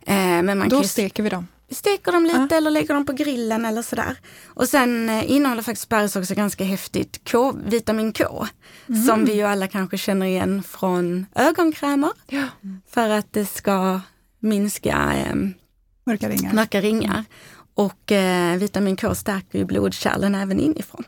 [0.07, 1.47] Eh, men man då kan steker vi dem?
[1.71, 2.57] steker dem lite ja.
[2.57, 4.17] eller lägger dem på grillen eller sådär.
[4.47, 8.47] Och sen eh, innehåller faktiskt sparris också ganska häftigt K, vitamin K.
[8.89, 9.03] Mm.
[9.03, 12.11] Som vi ju alla kanske känner igen från ögonkrämer.
[12.27, 12.45] Ja.
[12.91, 14.01] För att det ska
[14.41, 15.35] minska eh,
[16.09, 16.53] mörka ringar.
[16.53, 17.25] Mörka ringar.
[17.75, 21.05] Och eh, vitamin K stärker ju blodkärlen även inifrån.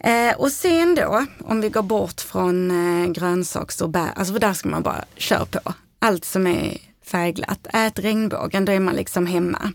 [0.00, 4.52] Eh, och sen då, om vi går bort från eh, grönsaks och bär, alltså där
[4.52, 5.74] ska man bara köra på.
[5.98, 7.66] Allt som är färgglatt.
[7.72, 9.72] Ät regnbågen, då är man liksom hemma.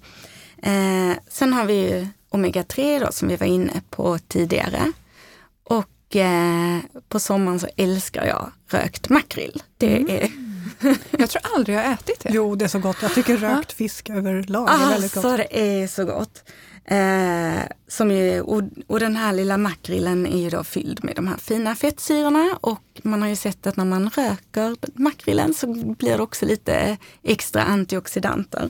[0.58, 4.92] Eh, sen har vi ju omega-3 då som vi var inne på tidigare.
[5.64, 9.64] Och eh, på sommaren så älskar jag rökt makrill.
[9.78, 10.53] Det mm.
[11.12, 12.30] jag tror aldrig jag har ätit det.
[12.34, 12.98] Jo, det är så gott.
[13.02, 15.26] Jag tycker rökt fisk överlag är väldigt gott.
[15.26, 16.44] Alltså det är så gott.
[16.86, 21.28] Eh, som ju, och, och, den här lilla makrillen är ju då fylld med de
[21.28, 26.18] här fina fettsyrorna och man har ju sett att när man röker makrillen så blir
[26.18, 28.70] det också lite extra antioxidanter.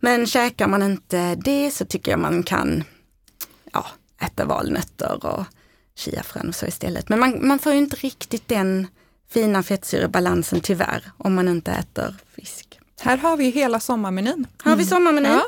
[0.00, 2.84] Men käkar man inte det så tycker jag man kan
[3.72, 3.86] ja,
[4.20, 5.44] äta valnötter och
[5.96, 7.08] chiafrön och så istället.
[7.08, 8.86] Men man, man får ju inte riktigt den
[9.34, 12.80] fina fettsyrebalansen tyvärr om man inte äter fisk.
[13.00, 14.46] Här har vi hela sommarmenyn.
[14.62, 15.32] Har vi sommarmenyn?
[15.32, 15.46] Ja.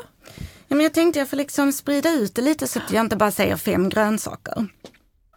[0.67, 3.15] Ja, men jag tänkte jag får liksom sprida ut det lite så att jag inte
[3.15, 4.67] bara säger fem grönsaker.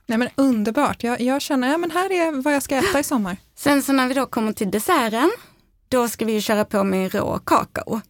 [0.07, 3.05] Nej men underbart, jag, jag känner, ja men här är vad jag ska äta i
[3.05, 3.37] sommar.
[3.57, 5.31] Sen så när vi då kommer till desserten,
[5.89, 8.01] då ska vi köra på med rå kakao.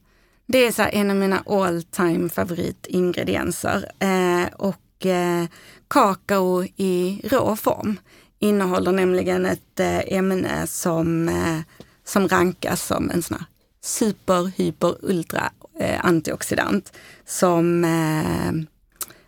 [0.46, 3.90] Det är så en av mina all time favoritingredienser.
[3.98, 5.44] Eh, och eh,
[5.88, 7.98] kakao i rå form
[8.40, 11.60] innehåller nämligen ett eh, ämne som, eh,
[12.04, 13.46] som rankas som en sån här
[13.82, 16.92] super, hyper, ultra eh, antioxidant
[17.26, 17.86] som,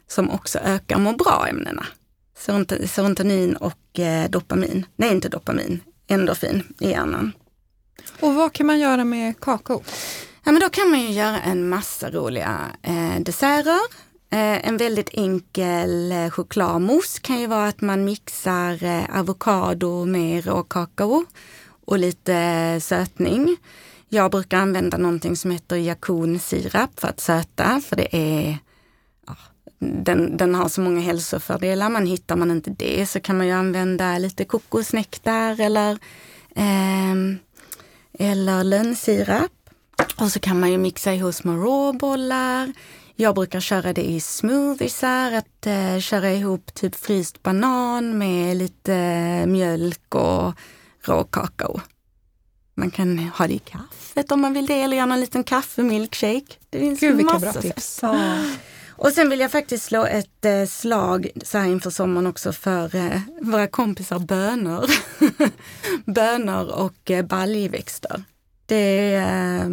[0.09, 1.87] som också ökar må bra-ämnena.
[2.87, 7.33] Serotonin och dopamin, nej inte dopamin, endorfin i hjärnan.
[8.21, 9.83] Och vad kan man göra med kakao?
[10.45, 13.81] Ja, men då kan man ju göra en massa roliga eh, desserter.
[14.33, 20.47] Eh, en väldigt enkel eh, chokladmousse kan ju vara att man mixar eh, avokado med
[20.47, 21.25] råkakao
[21.85, 23.57] och lite sötning.
[24.09, 28.59] Jag brukar använda någonting som heter jakonsirap för att söta, för det är
[29.27, 29.37] ja,
[29.79, 33.53] den, den har så många hälsofördelar, men hittar man inte det så kan man ju
[33.53, 35.99] använda lite kokosnektar eller,
[36.55, 37.15] eh,
[38.19, 39.53] eller lönnsirap.
[40.17, 42.73] Och så kan man ju mixa ihop små råbollar.
[43.23, 48.97] Jag brukar köra det i smoothiesar, att eh, köra ihop typ fryst banan med lite
[49.47, 50.55] mjölk och
[51.01, 51.81] råkakao.
[52.75, 56.55] Man kan ha det i kaffet om man vill det eller göra en liten kaffemilkshake.
[56.71, 57.99] Det finns Gud vilka bra tips.
[58.03, 58.45] Ja.
[58.89, 62.97] Och sen vill jag faktiskt slå ett eh, slag så här inför sommaren också för
[62.97, 64.91] eh, våra kompisar bönor.
[66.13, 68.23] bönor och eh, baljväxter.
[68.67, 69.69] Det, eh,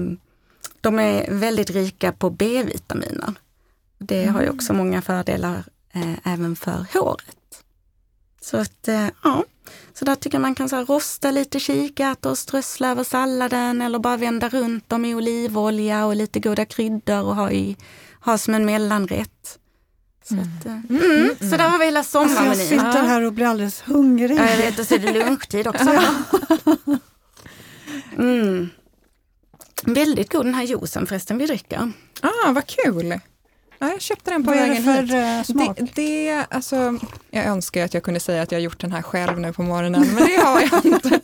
[0.81, 3.33] de är väldigt rika på B-vitaminer.
[3.97, 5.63] Det har ju också många fördelar
[5.93, 7.63] eh, även för håret.
[8.41, 9.43] Så att, eh, ja.
[9.93, 13.81] Så där tycker jag man kan så här, rosta lite kikärtor och strössla över salladen
[13.81, 17.77] eller bara vända runt dem i olivolja och lite goda kryddor och ha, i,
[18.21, 19.59] ha som en mellanrätt.
[20.23, 21.29] Så, att, eh, mm.
[21.39, 22.67] så där har vi hela Alltså jag sommarmenyn.
[22.67, 24.39] sitter här och blir alldeles hungrig.
[24.39, 25.89] Ja, jag vet, och så är det lunchtid också.
[28.17, 28.69] Mm.
[29.83, 31.91] Väldigt god den här juicen förresten vi dricker.
[32.21, 33.19] Ah, vad kul!
[33.81, 35.11] Ja, jag köpte den på Vad vägen för hit.
[35.13, 35.77] eh, smak?
[35.77, 36.99] Det, det, alltså,
[37.31, 39.63] jag önskar att jag kunde säga att jag har gjort den här själv nu på
[39.63, 41.09] morgonen, men det har jag inte.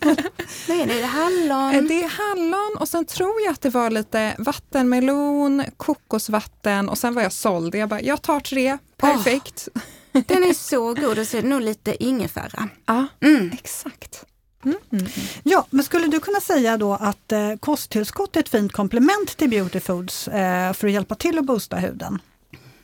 [0.68, 1.02] Är det?
[1.02, 1.76] Är hallon?
[1.76, 6.98] Eh, Det är hallon och sen tror jag att det var lite vattenmelon, kokosvatten och
[6.98, 7.76] sen var jag såld.
[7.76, 9.68] Jag bara, jag tar tre, perfekt.
[10.12, 12.70] Den är så god och så är det nog lite ingefära.
[12.86, 13.52] Ja, Mm.
[13.54, 14.26] exakt.
[14.66, 15.28] Mm, mm, mm.
[15.44, 19.50] Ja, men skulle du kunna säga då att eh, kosttillskott är ett fint komplement till
[19.50, 22.20] beauty foods eh, för att hjälpa till att boosta huden?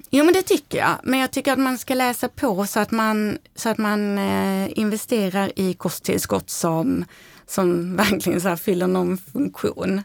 [0.10, 0.96] Jo men det tycker jag.
[1.04, 4.80] Men jag tycker att man ska läsa på så att man, så att man eh,
[4.80, 7.06] investerar i kosttillskott som,
[7.48, 10.02] som verkligen så här fyller någon funktion.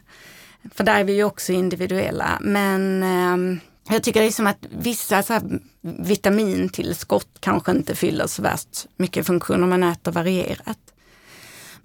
[0.73, 2.37] För där är vi ju också individuella.
[2.41, 8.85] Men eh, jag tycker liksom att vissa så här vitamintillskott kanske inte fyller så värst
[8.97, 10.79] mycket funktion om man äter varierat.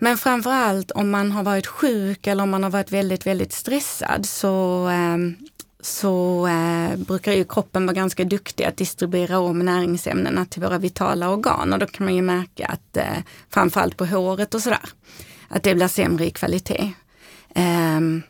[0.03, 4.27] Men framförallt om man har varit sjuk eller om man har varit väldigt, väldigt stressad
[4.27, 5.37] så, ehm,
[5.81, 11.31] så eh, brukar ju kroppen vara ganska duktig att distribuera om näringsämnena till våra vitala
[11.31, 13.19] organ och då kan man ju märka att eh,
[13.51, 14.89] framförallt på håret och sådär,
[15.49, 16.93] att det blir sämre i kvalitet.
[17.55, 18.23] Ehm,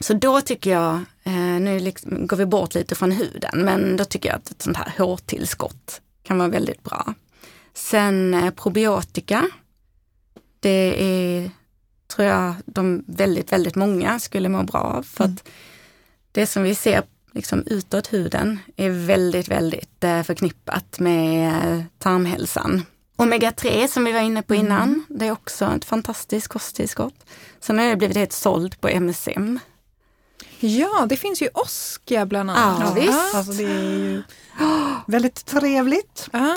[0.00, 4.04] så då tycker jag, eh, nu liksom går vi bort lite från huden, men då
[4.04, 7.14] tycker jag att ett sånt här hårtillskott kan vara väldigt bra.
[7.74, 9.46] Sen eh, probiotika,
[10.60, 11.50] det är,
[12.14, 15.02] tror jag, de väldigt, väldigt många skulle må bra av.
[15.02, 15.48] För att
[16.32, 22.82] det som vi ser liksom utåt huden är väldigt, väldigt eh, förknippat med eh, tarmhälsan.
[23.16, 27.26] Omega-3 som vi var inne på innan, det är också ett fantastiskt kosttillskott.
[27.60, 29.58] Sen har jag blivit helt såld på MSM.
[30.60, 32.94] Ja, det finns ju Oscar bland annat.
[32.96, 33.34] Ja, visst.
[33.34, 34.22] Alltså det är ju
[35.06, 36.28] väldigt trevligt.
[36.32, 36.56] Ja.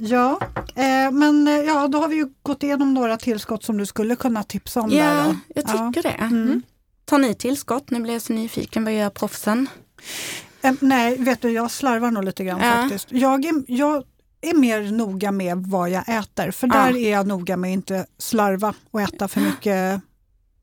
[0.00, 0.38] Ja,
[0.74, 4.16] eh, men eh, ja, då har vi ju gått igenom några tillskott som du skulle
[4.16, 4.90] kunna tipsa om.
[4.90, 5.36] Ja, då.
[5.54, 5.92] jag Ja.
[5.92, 6.14] tycker det.
[6.24, 6.62] Mm.
[7.04, 7.90] Tar ni tillskott?
[7.90, 8.84] Nu blir jag så nyfiken.
[8.84, 9.68] Vad gör proffsen?
[10.62, 12.72] Eh, nej, vet du, jag slarvar nog lite grann Ja.
[12.82, 13.12] faktiskt.
[13.12, 14.02] Jag är, jag
[14.40, 16.74] är mer noga med vad jag äter, för Ja.
[16.74, 20.00] där är jag noga med att inte slarva och äta för mycket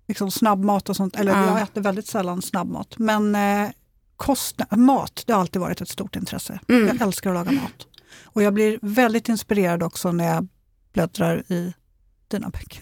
[0.08, 1.16] liksom, snabbmat och sånt.
[1.16, 1.46] Eller Ja.
[1.48, 2.94] jag äter väldigt sällan snabbmat.
[2.98, 3.70] Men eh,
[4.18, 6.60] kost, mat, det har alltid varit ett stort intresse.
[6.68, 6.88] Mm.
[6.88, 7.88] Jag älskar att laga mat.
[8.26, 10.48] Och jag blir väldigt inspirerad också när jag
[10.94, 11.74] bläddrar i
[12.28, 12.82] dina böcker.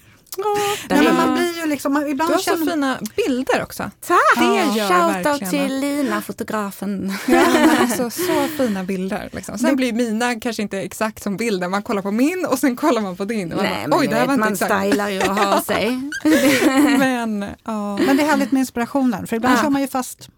[0.89, 3.83] Är- men man blir ju liksom, man- Du ibland har så känner fina bilder också.
[4.07, 4.19] Tack!
[4.37, 5.51] Det gör Shoutout verkligen.
[5.67, 7.13] till Lina, fotografen.
[7.27, 7.43] Ja,
[7.79, 9.29] alltså, så fina bilder.
[9.33, 9.57] Liksom.
[9.57, 11.71] Sen blir mina kanske inte exakt som bilden.
[11.71, 13.51] Man kollar på min och sen kollar man på din.
[13.51, 14.79] Och man Nej, bara, Oj, det här vet, var inte man exakt.
[14.87, 15.99] stylar ju och har sig.
[16.99, 17.97] Men, ja.
[17.97, 19.61] Men det är härligt med inspirationen, för ibland Ja.
[19.61, 20.29] kör man ju fast.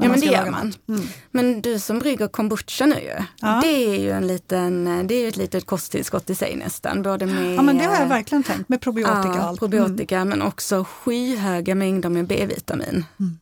[0.00, 0.72] Ja men det gör man.
[0.88, 1.00] Mm.
[1.30, 3.60] Men du som brygger kombucha nu ju, Ja.
[3.62, 7.02] det är ju en liten, det är ett litet kosttillskott i sig nästan.
[7.02, 9.58] Både med Ja men det har jag verkligen tänkt med probiotika och ja, allt.
[9.58, 13.04] probiotika men också skyhöga mängder med B-vitamin.
[13.20, 13.38] Mm.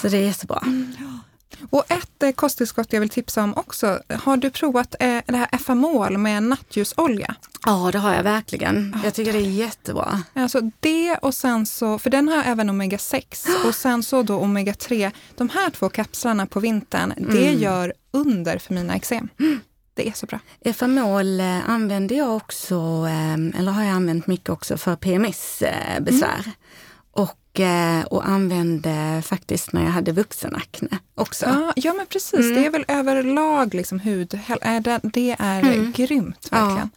[0.00, 0.62] Så det är jättebra.
[1.70, 4.00] Och ett eh, kosttillskott jag vill tipsa om också.
[4.22, 7.34] Har du provat eh, det här Efamol med nattljusolja?
[7.66, 8.96] Ja det har jag verkligen.
[9.04, 10.22] Jag tycker det är jättebra.
[10.34, 14.36] Alltså det och sen så, för den har även omega 6 och sen så då
[14.38, 15.10] omega 3.
[15.36, 17.60] De här två kapslarna på vintern, det Mm.
[17.62, 19.28] gör under för mina eksem.
[19.94, 20.38] Det är så bra.
[20.60, 22.74] Efamol eh, använder jag också,
[23.58, 26.42] eller har jag använt mycket också för PMS-besvär.
[26.46, 26.52] Eh,
[28.08, 31.46] och använde faktiskt när jag hade vuxenakne också.
[31.46, 32.54] Ja, ja men precis, Mm.
[32.54, 34.28] det är väl överlag liksom hud,
[35.12, 35.92] det, är Mm.
[35.92, 36.90] grymt verkligen.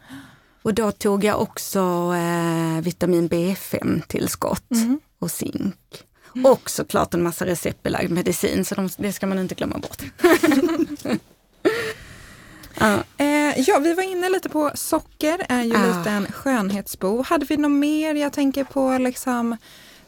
[0.61, 1.79] Och då tog jag också
[2.17, 4.99] eh, vitamin B5-tillskott Mm.
[5.19, 6.03] och zink.
[6.43, 10.01] Och såklart en massa receptbelagd medicin, så de, det ska man inte glömma bort.
[12.79, 13.03] ja.
[13.17, 15.97] Eh, ja, vi var inne lite på socker, är ju Ah.
[15.97, 17.21] lite en skönhetsbo.
[17.23, 18.15] Hade vi något mer?
[18.15, 19.57] Jag tänker på liksom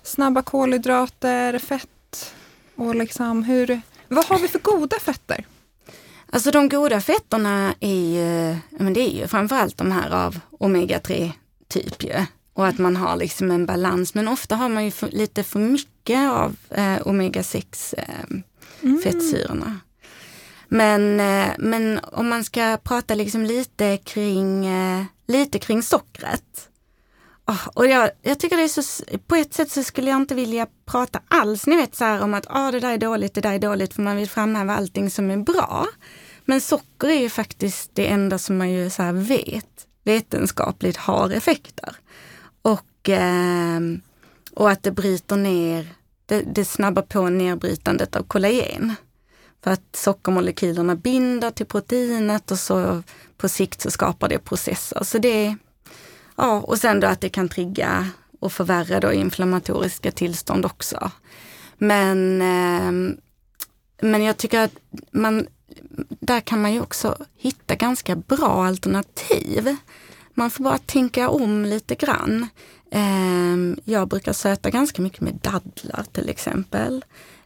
[0.04, 2.34] snabba kolhydrater, fett
[2.76, 3.82] och liksom hur...
[4.08, 5.46] Vad har vi för goda fetter?
[6.32, 11.32] Alltså de goda fetterna är ju, men det är ju framförallt de här av omega-3
[11.68, 12.26] typ ju.
[12.54, 15.60] Och att man har liksom en balans, men ofta har man ju för, lite för
[15.60, 19.80] mycket av eh, omega-6 eh, fettsyrorna.
[20.68, 26.69] Men, eh, men om man ska prata liksom lite kring, eh, lite kring sockret.
[27.74, 30.68] Och jag, jag tycker det är så, på ett sätt så skulle jag inte vilja
[30.86, 33.54] prata alls, ni vet så här om att ah, det där är dåligt, det där
[33.54, 35.88] är dåligt, för man vill framhäva allting som är bra.
[36.46, 41.96] Men socker är ju faktiskt det enda som man ju så vet vetenskapligt har effekter.
[42.62, 43.80] Och, eh,
[44.54, 45.88] och att det bryter ner,
[46.26, 48.96] det, det snabbar på nedbrytandet av kollagen.
[49.64, 53.04] För att sockermolekylerna binder till proteinet och så
[53.38, 55.04] på sikt så skapar det processer.
[55.04, 55.56] Så det,
[56.40, 58.08] ja, och sen då att det kan trigga
[58.40, 61.12] och förvärra då inflammatoriska tillstånd också.
[61.78, 63.16] Men, eh,
[64.02, 64.74] men jag tycker att
[65.12, 65.48] man,
[66.20, 69.76] där kan man ju också hitta ganska bra alternativ.
[70.34, 72.48] Man får bara tänka om lite grann.
[72.92, 77.06] Eh, jag brukar söta ganska mycket med dadlar till exempel.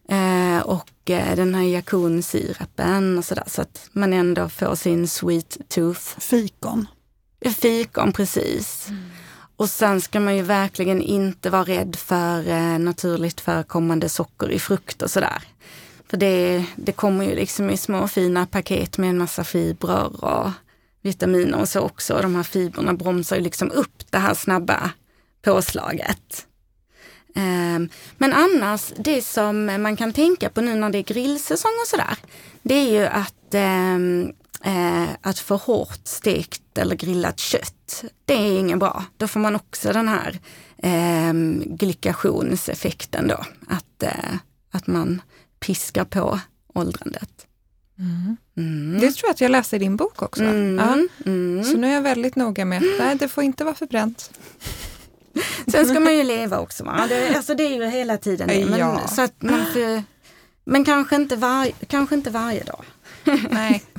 [0.10, 5.58] Eh, och eh, den här jakonsirapen och sådär så att man ändå får sin sweet
[5.70, 6.20] tooth.
[6.20, 6.88] Fikon.
[7.50, 8.90] Fikon, precis.
[8.90, 9.04] Mm.
[9.56, 14.60] Och sen ska man ju verkligen inte vara rädd för eh, naturligt förekommande socker i
[14.60, 15.44] frukt och sådär.
[16.10, 20.52] För det, det kommer ju liksom i små fina paket med en massa fibrer och
[21.02, 22.20] vitaminer och så också.
[22.22, 24.92] De här fibrerna bromsar ju liksom upp det här snabba
[25.42, 26.48] påslaget.
[27.36, 31.88] Ehm, men annars, det som man kan tänka på nu när det är grillsäsong och
[31.88, 32.18] sådär,
[32.62, 34.34] det är ju att, ehm,
[34.66, 39.06] eh, att få hårt stekt eller grillat kött, det är inget bra.
[39.18, 40.40] Då får man också den här
[40.78, 41.34] eh,
[41.66, 44.36] glykationseffekten då, att, eh,
[44.72, 45.22] att man
[45.60, 46.40] piskar på
[46.74, 47.48] åldrandet.
[48.00, 48.38] Mm.
[48.58, 49.00] Mm.
[49.02, 50.44] Det tror jag att jag läste i din bok också.
[50.44, 50.78] Mm.
[50.78, 50.98] Ja.
[51.26, 51.64] Mm.
[51.64, 54.32] Så nu är jag väldigt noga med att nej, det får inte vara förbränt.
[55.68, 56.84] Sen ska man ju leva också.
[56.84, 57.06] Va?
[57.10, 58.66] Det, alltså det är ju hela tiden det.
[58.66, 59.08] Men, ja.
[59.08, 60.04] så att man får,
[60.64, 62.86] men kanske inte, var, kanske inte varje dag.
[63.50, 63.84] Nej.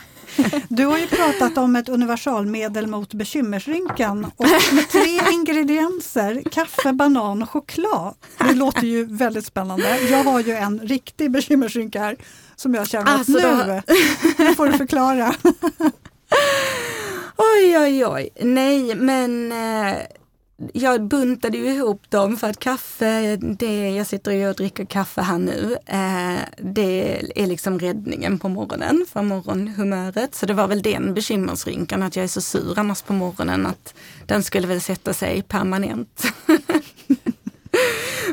[0.68, 7.42] Du har ju pratat om ett universalmedel mot bekymmersrynkan och med tre ingredienser, kaffe, banan
[7.42, 8.14] och choklad.
[8.38, 10.00] Det låter ju väldigt spännande.
[10.00, 12.16] Jag har ju en riktig bekymmersrynka här
[12.56, 13.82] som jag känner alltså, att nu,
[14.38, 15.34] nu får du förklara.
[17.36, 18.28] Oj, oj, oj.
[18.40, 19.96] Nej, men eh,
[20.72, 25.20] jag buntade ju ihop dem för att kaffe, det, jag sitter ju och dricker kaffe
[25.20, 30.34] här nu, eh, det är liksom räddningen på morgonen för morgonhumöret.
[30.34, 33.94] Så det var väl den bekymmersrynkan att jag är så sur annars på morgonen att
[34.26, 36.22] den skulle väl sätta sig permanent.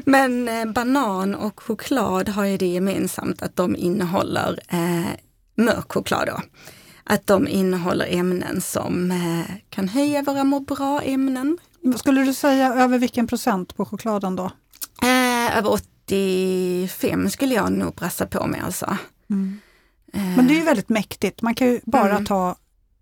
[0.05, 5.11] Men eh, banan och choklad har ju det gemensamt att de innehåller eh,
[5.55, 6.41] mörk choklad då.
[7.03, 11.57] Att de innehåller ämnen som eh, kan höja våra må bra-ämnen,
[11.97, 14.51] skulle du säga över vilken procent på chokladen då?
[15.01, 15.71] Eh, över
[16.05, 18.97] 85 skulle jag nog brassa på med alltså.
[19.29, 19.59] Mm.
[20.13, 20.35] Eh.
[20.35, 22.25] Men det är ju väldigt mäktigt, man kan ju bara mm.
[22.25, 22.55] ta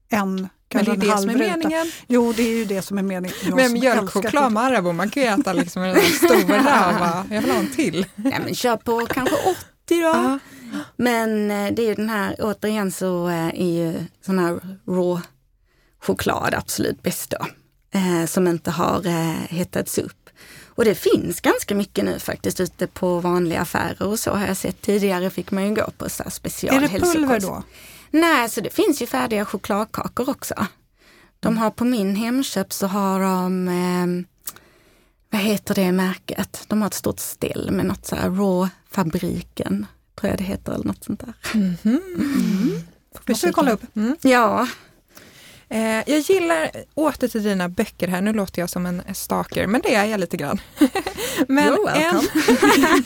[0.10, 1.92] en men det är det som är meningen.
[2.08, 3.56] Jo, det är ju det som är meningen.
[3.56, 7.60] med mjölkchoklad Marabou, man kan ju äta liksom där stora och bara, jag vill ha
[7.60, 8.06] en till.
[8.16, 10.08] Ja, men kör på kanske 80 då.
[10.08, 10.40] Aha.
[10.96, 15.22] Men eh, det är ju den här, återigen så eh, är ju sån här raw
[16.02, 17.46] choklad absolut bäst då
[17.92, 20.30] eh, som inte har eh, hettats upp.
[20.68, 24.58] Och det finns ganska mycket nu faktiskt ute på vanliga affärer och så har jag
[24.58, 24.82] sett.
[24.82, 27.64] Tidigare fick man ju gå på så special Är det pulver då?
[28.12, 30.68] Nej, så det finns ju färdiga chokladkakor också.
[31.40, 34.26] De har på min Hemköp så har de, eh,
[35.30, 36.64] vad heter det märket?
[36.68, 40.86] De har ett stort ställ med något så här Raw-fabriken, tror jag det heter eller
[40.86, 41.34] något sånt där.
[41.54, 42.02] Mm -hmm.
[42.16, 42.82] mm.
[43.28, 43.96] Måste vi kolla upp?
[43.96, 44.16] Mm.
[44.22, 44.68] Ja,
[45.72, 49.82] Eh, jag gillar, åter till dina böcker här, nu låter jag som en stalker, men
[49.82, 50.62] det är jag lite grann.
[51.48, 52.22] men en,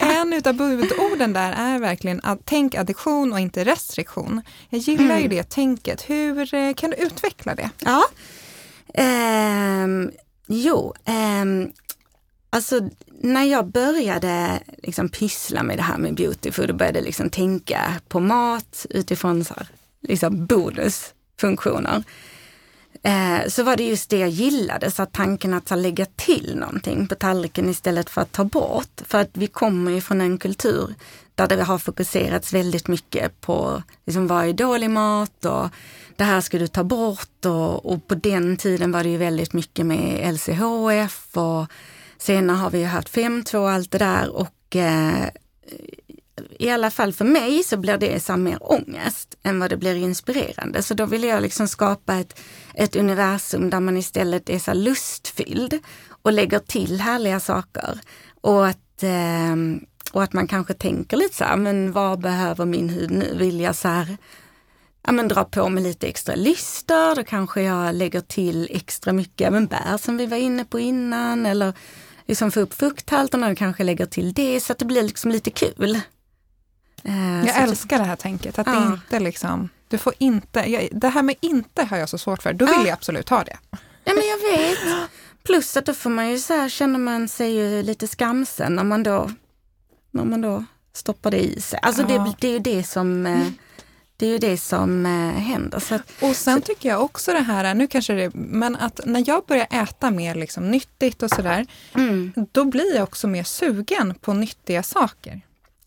[0.00, 4.42] en utav budorden där är verkligen att tänk addiktion och inte restriktion.
[4.68, 5.22] Jag gillar mm.
[5.22, 6.10] ju det tänket.
[6.10, 7.70] Hur eh, kan du utveckla det?
[7.78, 8.04] Ja,
[9.84, 10.10] um,
[10.46, 10.94] jo,
[11.42, 11.72] um,
[12.50, 12.80] alltså
[13.20, 18.20] när jag började liksom pyssla med det här med beautyfood och började liksom tänka på
[18.20, 19.68] mat utifrån så här,
[20.00, 22.02] liksom bonusfunktioner
[23.04, 26.56] eh, så var det just det jag gillade, så att tanken att så, lägga till
[26.56, 29.00] någonting på tallriken istället för att ta bort.
[29.06, 30.94] För att vi kommer ju från en kultur
[31.34, 35.68] där det har fokuserats väldigt mycket på liksom, vad är dålig mat och
[36.16, 39.52] det här ska du ta bort och, och på den tiden var det ju väldigt
[39.52, 41.66] mycket med LCHF och
[42.18, 45.28] senare har vi ju haft 5.2 och allt det där och eh,
[46.58, 49.94] i alla fall för mig så blir det så mer ångest än vad det blir
[49.94, 50.82] inspirerande.
[50.82, 52.40] Så då vill jag liksom skapa ett,
[52.74, 55.78] ett universum där man istället är så lustfylld
[56.22, 58.00] och lägger till härliga saker.
[58.40, 59.56] Och att, eh,
[60.12, 63.34] och att man kanske tänker lite så här, men vad behöver min hud nu?
[63.38, 64.16] Vill jag så här
[65.06, 69.52] ja, men dra på med lite extra lyster, då kanske jag lägger till extra mycket
[69.52, 71.72] men bär som vi var inne på innan eller
[72.26, 75.50] liksom få upp fukthalterna och kanske lägger till det så att det blir liksom lite
[75.50, 76.00] kul.
[77.04, 81.08] Eh, jag älskar det här tänket, att det inte liksom, du får inte, jag, det
[81.08, 82.86] här med inte har jag så svårt för, då vill ja.
[82.86, 83.58] jag absolut ha det.
[84.04, 84.78] Ja men jag vet.
[85.42, 88.84] Plus att då får man ju så här, känner man sig ju lite skamsen när
[88.84, 89.30] man då,
[90.10, 91.78] när man då stoppar det i sig.
[91.82, 93.48] Alltså det, det är ju det som eh,
[94.16, 95.78] det är ju det som eh, händer.
[95.78, 99.00] Så att, och sen så, tycker jag också det här, nu kanske det, men att
[99.04, 102.32] när jag börjar äta mer liksom nyttigt och sådär, mm.
[102.52, 105.40] då blir jag också mer sugen på nyttiga saker.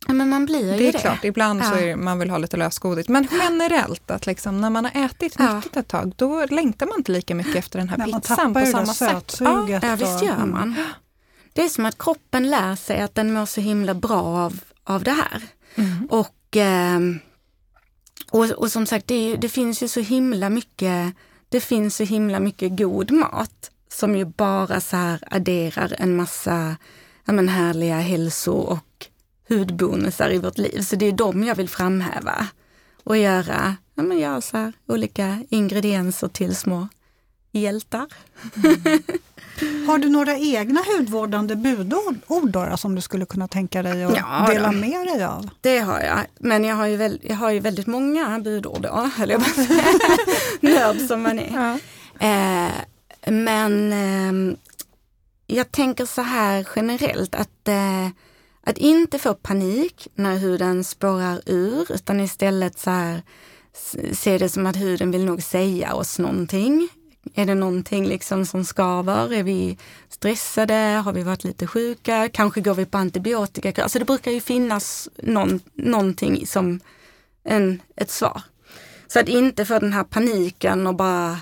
[0.08, 0.88] Ja, men man blir ju det.
[0.88, 1.00] är det.
[1.00, 1.70] klart, ibland ja.
[1.70, 3.08] så är man vill ha lite lösgodis.
[3.08, 5.56] Men generellt, att liksom, när man har ätit ja.
[5.56, 8.66] nyttigt ett tag, då längtar man inte lika mycket efter den här Nej, pizzan på
[8.66, 9.38] samma sätt.
[9.40, 10.76] Ja, ja, visst gör man.
[11.54, 15.04] Det är som att kroppen lär sig att den mår så himla bra av, av
[15.04, 15.44] det här.
[15.76, 16.08] Mm.
[16.10, 17.00] Och, eh,
[18.32, 21.16] och, och, som sagt, det, det, finns ju så himla mycket,
[21.50, 26.76] det finns så himla mycket god mat som ju bara så här adderar en massa
[27.26, 28.80] ja, men härliga hälso och
[29.50, 30.82] hudbonusar i vårt liv.
[30.82, 32.48] Så det är de jag vill framhäva
[33.04, 36.88] och göra, ja, men göra så här, olika ingredienser till små
[37.52, 38.06] hjältar.
[38.56, 39.88] Mm.
[39.88, 44.46] Har du några egna hudvårdande budord då, som du skulle kunna tänka dig att ja,
[44.50, 44.78] dela då.
[44.78, 45.50] med dig av?
[45.62, 49.10] Det har jag, men jag har ju, väl, jag har ju väldigt många budord då,
[49.16, 49.62] höll jag på
[50.62, 51.54] Nörd som man är.
[51.54, 51.80] Ja.
[52.28, 52.72] Eh,
[53.32, 54.58] men eh,
[55.48, 58.08] jag tänker så här generellt att eh,
[58.68, 63.22] att inte få panik när huden spårar ur utan istället så här,
[64.14, 66.90] se det som att huden vill nog säga oss någonting.
[67.34, 69.34] Är det någonting liksom som skaver?
[69.34, 69.78] Är vi
[70.10, 70.74] stressade?
[70.74, 72.30] Har vi varit lite sjuka?
[72.30, 73.84] Kanske går vi på antibiotika?
[73.84, 76.80] Alltså det brukar ju finnas någon, någonting som
[77.44, 78.42] en, ett svar.
[79.08, 81.38] Så att inte få den här paniken och bara,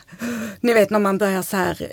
[0.60, 1.92] ni vet när man börjar så här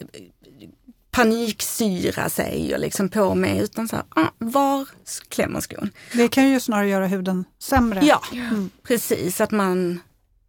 [1.13, 4.89] paniksyra sig och liksom på mig utan så här, ah, var
[5.29, 5.91] klämmer skon?
[6.13, 8.01] Det kan ju snarare göra huden sämre.
[8.05, 8.71] Ja, mm.
[8.83, 10.01] precis, att man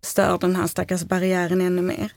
[0.01, 2.11] stör den här stackars barriären ännu mer.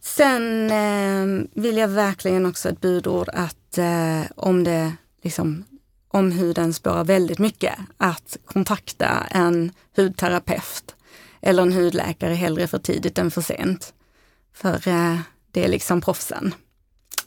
[0.00, 5.64] Sen eh, vill jag verkligen också ett budord att eh, om det liksom
[6.08, 10.94] om huden spårar väldigt mycket, att kontakta en hudterapeut
[11.40, 13.94] eller en hudläkare hellre för tidigt än för sent.
[14.54, 15.18] För eh,
[15.52, 16.54] det är liksom proffsen.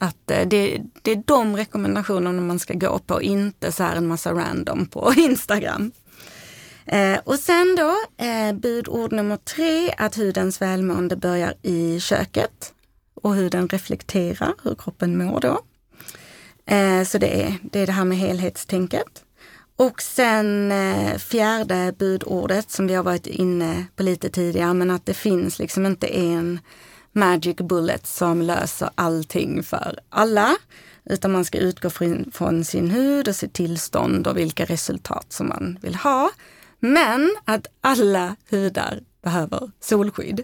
[0.01, 4.07] Att eh, det, det är de rekommendationerna man ska gå på, inte så här en
[4.07, 5.91] massa random på Instagram.
[6.85, 7.95] Eh, och sen då,
[8.25, 12.73] eh, budord nummer tre, att hudens välmående börjar i köket
[13.13, 15.59] och huden reflekterar hur kroppen mår då.
[16.65, 19.23] Eh, så det är, det är det här med helhetstänket.
[19.75, 25.05] Och sen eh, fjärde budordet som vi har varit inne på lite tidigare, men att
[25.05, 26.59] det finns liksom inte en
[27.11, 30.55] magic bullet som löser allting för alla.
[31.05, 31.89] Utan man ska utgå
[32.31, 36.31] från sin hud och sitt tillstånd och vilka resultat som man vill ha.
[36.79, 40.43] Men att alla hudar behöver solskydd.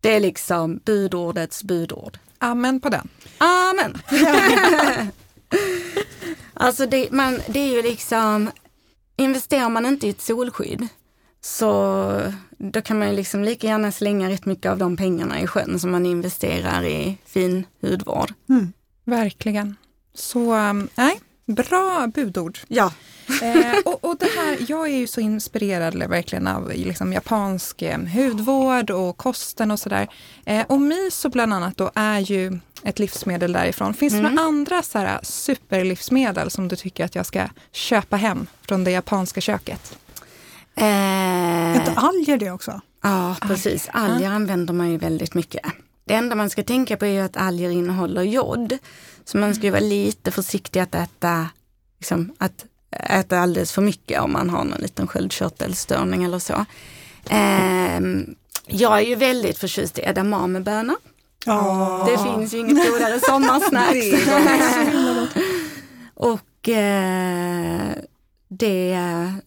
[0.00, 2.18] Det är liksom budordets budord.
[2.38, 3.08] Amen på den.
[3.38, 3.98] Amen.
[6.54, 8.50] alltså det, man, det är ju liksom,
[9.16, 10.88] investerar man inte i ett solskydd
[11.40, 15.46] så då kan man ju liksom lika gärna slänga rätt mycket av de pengarna i
[15.46, 18.32] sjön som man investerar i fin hudvård.
[18.48, 18.72] Mm,
[19.04, 19.76] verkligen.
[20.14, 22.58] Så um, nej, bra budord.
[22.68, 22.92] Ja.
[23.42, 27.98] eh, och, och, det här, jag är ju så inspirerad verkligen av liksom, japansk eh,
[27.98, 30.08] hudvård och kosten och sådär.
[30.44, 33.94] Eh, och miso bland annat då är ju ett livsmedel därifrån.
[33.94, 34.34] Finns det mm.
[34.34, 38.90] några andra så här, superlivsmedel som du tycker att jag ska köpa hem från det
[38.90, 39.98] japanska köket?
[40.76, 42.80] Eh, inte alger det också?
[43.02, 43.88] Ja, precis.
[43.92, 45.62] Alger använder man ju väldigt mycket.
[46.04, 48.78] Det enda man ska tänka på är att alger innehåller jod.
[49.24, 51.48] Så man ska vara lite försiktig att äta,
[51.98, 56.64] liksom, att äta alldeles för mycket om man har någon liten sköldkörtelstörning eller så.
[57.30, 58.00] Eh,
[58.66, 60.96] jag är ju väldigt förtjust i edamamebönor.
[61.46, 62.06] Oh.
[62.06, 64.06] Det finns ju inget godare sommarsnacks.
[66.14, 67.92] och eh,
[68.48, 68.98] det,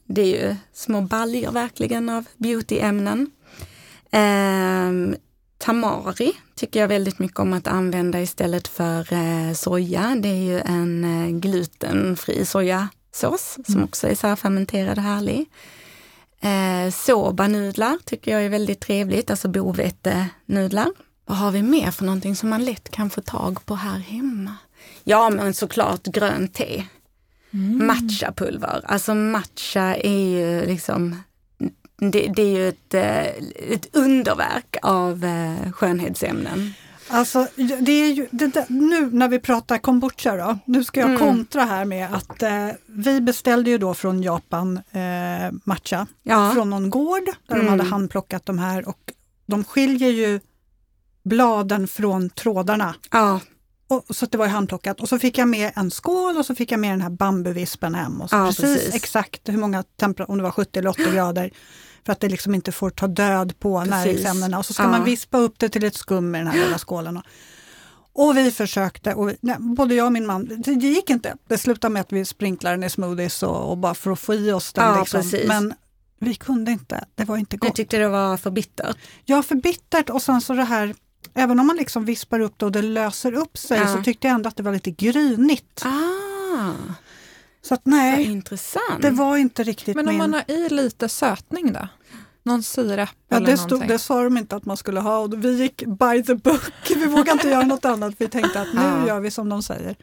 [0.06, 3.32] det är ju små baljor verkligen av beautyämnen.
[4.12, 5.20] Eh,
[5.58, 10.16] tamari tycker jag väldigt mycket om att använda istället för eh, soja.
[10.20, 13.66] Det är ju en eh, glutenfri sojasås mm.
[13.66, 15.46] som också är så här fermenterad och härlig.
[16.42, 20.88] Eh, sobanudlar tycker jag är väldigt trevligt, alltså bovetenudlar.
[21.26, 24.56] Vad har vi mer för någonting som man lätt kan få tag på här hemma?
[25.04, 26.84] Ja, men såklart grönt te
[27.54, 27.88] Mm.
[27.88, 31.16] Matchapulver, alltså matcha är ju liksom
[31.98, 33.26] det, det är ju ett, eh,
[33.74, 36.74] ett underverk av eh, skönhetsämnen.
[37.12, 37.48] Alltså,
[37.80, 41.20] det är ju, det där, nu när vi pratar kombucha då, nu ska jag Mm.
[41.22, 46.70] kontra här med att eh, vi beställde ju då från Japan eh, matcha Ja, från
[46.70, 47.66] någon gård där Mm.
[47.66, 49.00] de hade handplockat de här och
[49.46, 50.40] de skiljer ju
[51.24, 52.96] bladen från trådarna.
[53.12, 53.40] ja,
[53.90, 56.56] Och, så det var ju handplockat och så fick jag med en skål och så
[56.56, 58.22] fick jag med den här bambuvispen hem.
[58.22, 58.96] Och så Ja, precis, precis.
[58.96, 61.52] exakt hur många temperatur, om det var 70 eller 80 grader.
[62.06, 63.92] För att det liksom inte får ta död på Precis.
[63.92, 64.58] näringsämnena.
[64.60, 64.90] Och så ska Ja.
[64.90, 67.22] man vispa upp det till ett skum med den här lilla skålen.
[68.14, 71.36] Och, vi försökte, och vi, nej, både jag och min man, det, det gick inte.
[71.48, 74.34] Det slutade med att vi sprinklade den i smoothies och, och bara för att få
[74.34, 74.86] i oss den.
[74.86, 75.22] Ja, liksom.
[75.22, 75.48] precis.
[75.48, 75.74] Men
[76.20, 77.76] vi kunde inte, det var inte gott.
[77.76, 78.98] tyckte det var för bittert.
[79.26, 80.96] Ja, för bittert och sen så det här,
[81.34, 83.96] även om man liksom vispar upp det och det löser upp sig Ja.
[83.96, 85.82] så tyckte jag ändå att det var lite grynigt.
[85.86, 86.72] Ah,
[87.62, 89.02] Så att nej, intressant.
[89.02, 90.18] det var inte riktigt Men om min...
[90.20, 91.88] man har i lite sötning då?
[92.44, 93.90] Någon sirap Ja, eller det, stod, någonting?
[93.90, 96.72] det sa de inte att man skulle ha och vi gick by the book.
[96.96, 98.14] Vi vågade inte göra något annat.
[98.18, 99.08] Vi tänkte att nu Ja.
[99.08, 99.96] gör vi som de säger.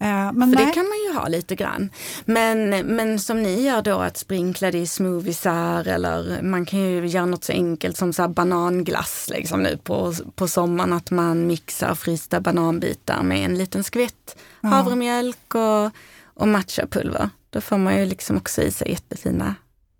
[0.00, 1.90] Eh, men För nej, det kan man ju ha lite grann.
[2.24, 7.06] Men, men som ni gör då att sprinkla det i smoothiesar eller man kan ju
[7.06, 11.94] göra något så enkelt som så bananglass liksom nu på, på sommaren att man mixar
[11.94, 14.68] frysta bananbitar med en liten skvätt Ja.
[14.68, 15.90] havremjölk och,
[16.34, 17.30] och matchapulver.
[17.50, 19.54] Då får man ju liksom också i sig jättefina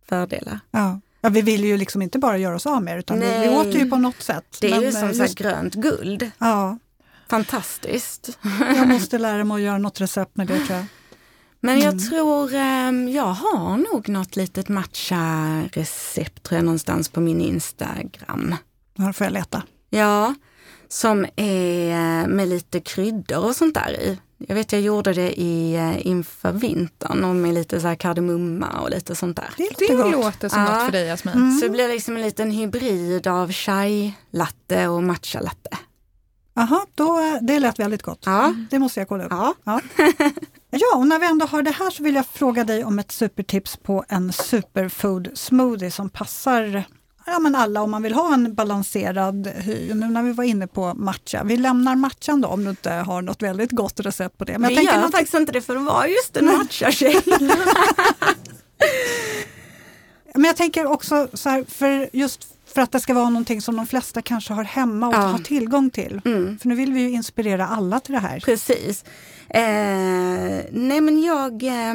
[0.08, 0.60] fördelar.
[0.70, 1.00] ja.
[1.20, 3.32] Ja, vi vill ju liksom inte bara göra oss av med det, utan vi, vi
[3.38, 3.56] Nej.
[3.58, 4.58] åt ju på något sätt.
[4.60, 6.30] Det är Men, ju eh, som här just- grönt guld.
[6.38, 6.78] Ja,
[7.30, 8.38] Fantastiskt.
[8.76, 10.86] jag måste lära mig att göra något recept med det tror jag.
[11.60, 11.98] Men jag Mm.
[12.08, 18.54] tror, ehm, jag har nog något litet matcha-recept tror jag någonstans på min Instagram.
[18.98, 19.62] Här får jag leta.
[19.90, 20.34] Ja,
[20.88, 21.90] som är
[22.22, 24.18] eh, med lite kryddor och sånt där i.
[24.48, 28.80] Jag vet jag gjorde det i, eh, inför vintern och med lite så här kardemumma
[28.80, 29.50] och lite sånt där.
[29.56, 30.12] Det Det gott.
[30.12, 30.74] låter som Ja.
[30.74, 31.34] något för dig Jasmin.
[31.34, 31.58] Mm.
[31.58, 35.70] Så det blir liksom en liten hybrid av chai latte och matcha latte.
[36.60, 38.22] Jaha, då, det lät väldigt gott.
[38.26, 39.32] Ja, Det måste jag kolla upp.
[39.64, 39.80] ja.
[40.70, 43.12] Ja, och när vi ändå har det här så vill jag fråga dig om ett
[43.12, 46.84] supertips på en superfood smoothie som passar
[47.26, 49.94] ja, men alla om man vill ha en balanserad hy.
[49.94, 51.44] Nu när vi var inne på matcha.
[51.44, 54.58] Vi lämnar matchan då om du inte har något väldigt gott recept på det.
[54.58, 57.22] Men Vi jag gör något- faktiskt inte det för det var just en matcha-tjej.
[60.34, 63.76] Men jag tänker också så här, för just för att det ska vara någonting som
[63.76, 65.18] de flesta kanske har hemma och Ja.
[65.18, 66.20] har tillgång till.
[66.24, 66.58] Mm.
[66.58, 68.40] För nu vill vi ju inspirera alla till det här.
[68.40, 69.04] Precis.
[69.48, 71.94] Eh, nej men jag eh,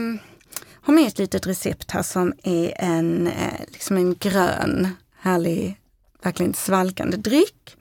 [0.81, 5.79] har med ett litet recept här som är en, eh, liksom en grön, härlig,
[6.23, 7.75] verkligen svalkande dryck.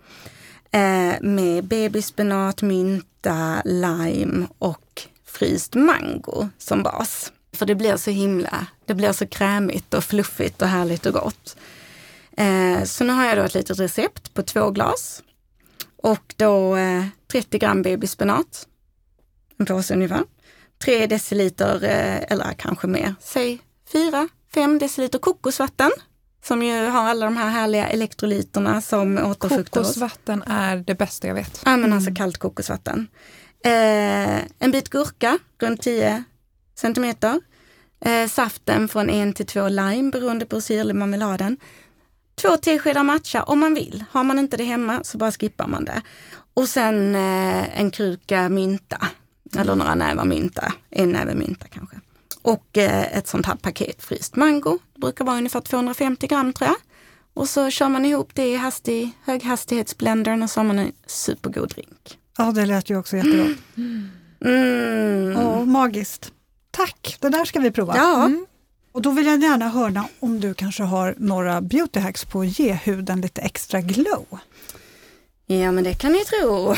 [0.70, 7.32] Eh, med babyspenat, mynta, lime och fryst mango som bas.
[7.52, 11.56] För det blir så himla, det blir så krämigt och fluffigt och härligt och gott.
[12.36, 15.22] Eh, så nu har jag då ett litet recept på två glas.
[15.96, 18.66] Och då eh, 30 gram babyspenat,
[19.58, 20.24] en påse ungefär.
[20.84, 23.58] 3 deciliter, eh, eller kanske mer, säg
[23.92, 25.90] 4-5 deciliter kokosvatten.
[26.44, 29.86] Som ju har alla de här härliga elektrolyterna som återfuktar oss.
[29.86, 31.62] Kokosvatten är det bästa jag vet.
[31.64, 33.08] Ja men alltså kallt kokosvatten.
[33.64, 36.24] Eh, en bit gurka, runt 10
[36.74, 37.40] centimeter.
[38.04, 41.56] Eh, saften från en till två lime beroende på hur syrlig marmeladen.
[42.34, 44.04] Två teskedar matcha om man vill.
[44.10, 46.02] Har man inte det hemma så bara skippar man det.
[46.54, 49.06] Och sen eh, en kruka mynta.
[49.58, 50.72] Eller några nävar mynta.
[50.90, 51.96] En näve mynta kanske.
[52.42, 54.78] Och eh, ett sånt här paket fryst mango.
[54.94, 56.76] Det brukar vara ungefär 250 gram tror jag.
[57.34, 61.68] Och så kör man ihop det i hastig, höghastighetsblendern och så har man en supergod
[61.68, 62.18] drink.
[62.38, 63.58] Ja, det lät ju också jättegott.
[63.76, 65.32] Mm.
[65.36, 66.32] Ja, magiskt.
[66.70, 67.96] Tack, det där ska vi prova.
[67.96, 68.46] Ja, Mm.
[68.92, 72.58] Och då vill jag gärna höra om du kanske har några beauty hacks på att
[72.58, 74.26] ge huden lite extra glow.
[75.46, 76.74] ja, men det kan ni tro.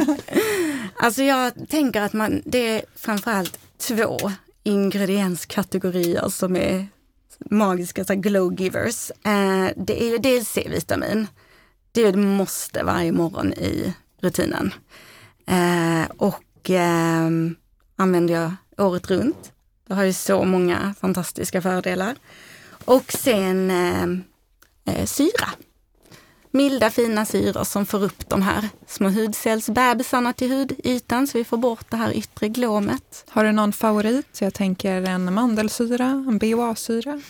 [0.96, 4.18] alltså jag tänker att man, det är framförallt två
[4.62, 6.86] ingredienskategorier som är
[7.50, 9.10] magiska så här glow givers.
[9.10, 11.26] Eh, det är ju dels C-vitamin.
[11.92, 14.74] Det är ett måste varje morgon i rutinen.
[15.46, 17.30] Eh, och eh,
[17.96, 19.52] använder jag året runt.
[19.86, 22.14] Det har ju så många fantastiska fördelar.
[22.84, 25.48] Och sen eh, eh, syra.
[26.50, 31.56] Milda fina syror som får upp de här små hudcellsbebisarna till hudytan så vi får
[31.56, 33.24] bort det här yttre glåmet.
[33.28, 34.40] Har du någon favorit?
[34.40, 37.20] Jag tänker en mandelsyra, en BHA-syra.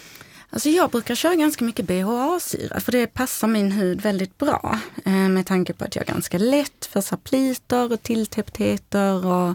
[0.50, 4.78] Alltså jag brukar köra ganska mycket BHA-syra för det passar min hud väldigt bra.
[5.04, 9.54] Eh, med tanke på att jag är ganska lätt för sapliter och tilltäpptheter och,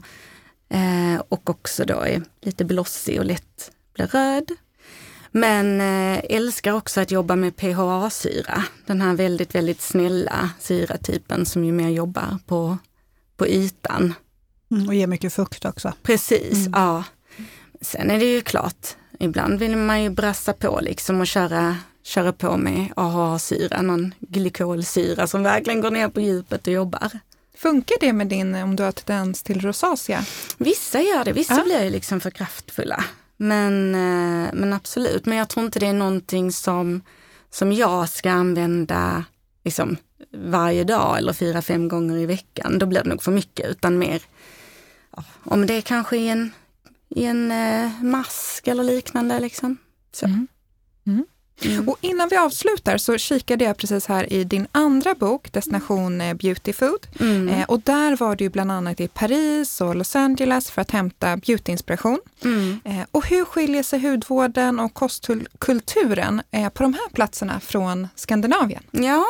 [0.70, 4.52] eh, och också då är lite blossig och lätt blir röd.
[5.32, 11.66] Men eh, älskar också att jobba med PHA-syra, den här väldigt, väldigt snälla syratypen som
[11.66, 12.78] ju mer jobbar på,
[13.38, 14.14] på ytan.
[14.72, 15.94] Mm, och ger mycket fukt också.
[16.04, 16.72] Precis, mm.
[16.76, 17.04] ja.
[17.82, 18.88] Sen är det ju klart,
[19.20, 25.28] ibland vill man ju brassa på liksom och köra, köra på med AHA-syra, någon glykolsyra
[25.28, 27.20] som verkligen går ner på djupet och jobbar.
[27.62, 30.24] Funkar det med din, om du har tendens till rosacea?
[30.58, 31.64] Vissa gör det, vissa ja.
[31.64, 33.04] blir ju liksom för kraftfulla.
[33.38, 37.02] Men, eh, men absolut, men jag tror inte det är någonting som,
[37.50, 39.26] som jag ska använda
[39.64, 39.98] liksom,
[40.34, 42.80] varje dag eller fyra, fem gånger i veckan.
[42.80, 44.22] Då blir det nog för mycket, utan mer
[45.44, 46.52] om det är kanske i en,
[47.10, 49.40] i en eh, mask eller liknande.
[49.40, 49.78] Liksom.
[50.12, 50.26] Så.
[50.26, 50.48] Mm.
[51.08, 51.26] Mm.
[51.62, 51.90] Mm.
[51.90, 56.34] Och innan vi avslutar så kikade jag precis här i din andra bok, Destination eh,
[56.34, 57.08] Beauty Food.
[57.20, 57.50] Mm.
[57.50, 61.38] Eh, och där var du bland annat i Paris och Los Angeles för att hämta
[61.38, 62.20] beautyinspiration.
[62.44, 62.80] Mm.
[62.84, 68.84] Eh, och hur skiljer sig hudvården och kostkulturen eh, på de här platserna från Skandinavien?
[68.92, 69.26] Ja,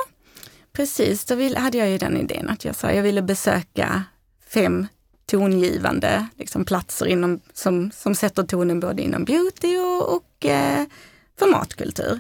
[0.73, 1.25] precis.
[1.25, 4.03] Då vill, hade jag ju den idén att jag sa jag ville besöka
[4.53, 4.87] fem
[5.25, 10.85] tongivande liksom, platser inom, som, som sätter tonen både inom beauty och, och eh,
[11.39, 12.19] för matkultur.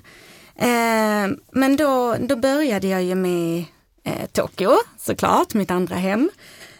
[0.55, 3.65] Eh, men då, då började jag ju med
[4.03, 6.29] eh, Tokyo såklart, mitt andra hem.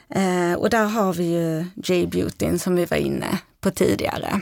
[0.10, 4.42] Eh, och där har vi ju J-beautyn som vi var inne på tidigare.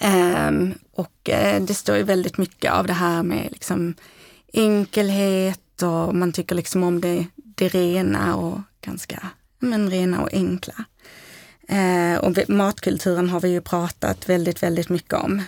[0.00, 0.50] Eh,
[0.94, 3.94] och eh, det står ju väldigt mycket av det här med liksom
[4.52, 10.74] enkelhet och man tycker liksom om det, det rena och ganska men rena och enkla.
[11.68, 15.42] Eh, och matkulturen har vi ju pratat väldigt, väldigt mycket om.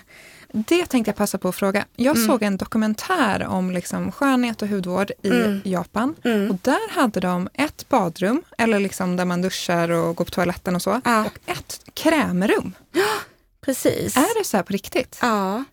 [0.52, 1.84] Det tänkte jag passa på att fråga.
[1.96, 2.26] Jag mm.
[2.26, 5.60] såg en dokumentär om liksom skönhet och hudvård i mm.
[5.64, 6.14] Japan.
[6.24, 6.50] Mm.
[6.50, 10.76] Och där hade de ett badrum, eller liksom där man duschar och går på toaletten
[10.76, 11.24] och så, ja.
[11.24, 12.72] och ett krämrum.
[12.92, 13.18] Ja,
[13.60, 14.16] precis.
[14.16, 15.18] Är det så här på riktigt?
[15.22, 15.64] Ja,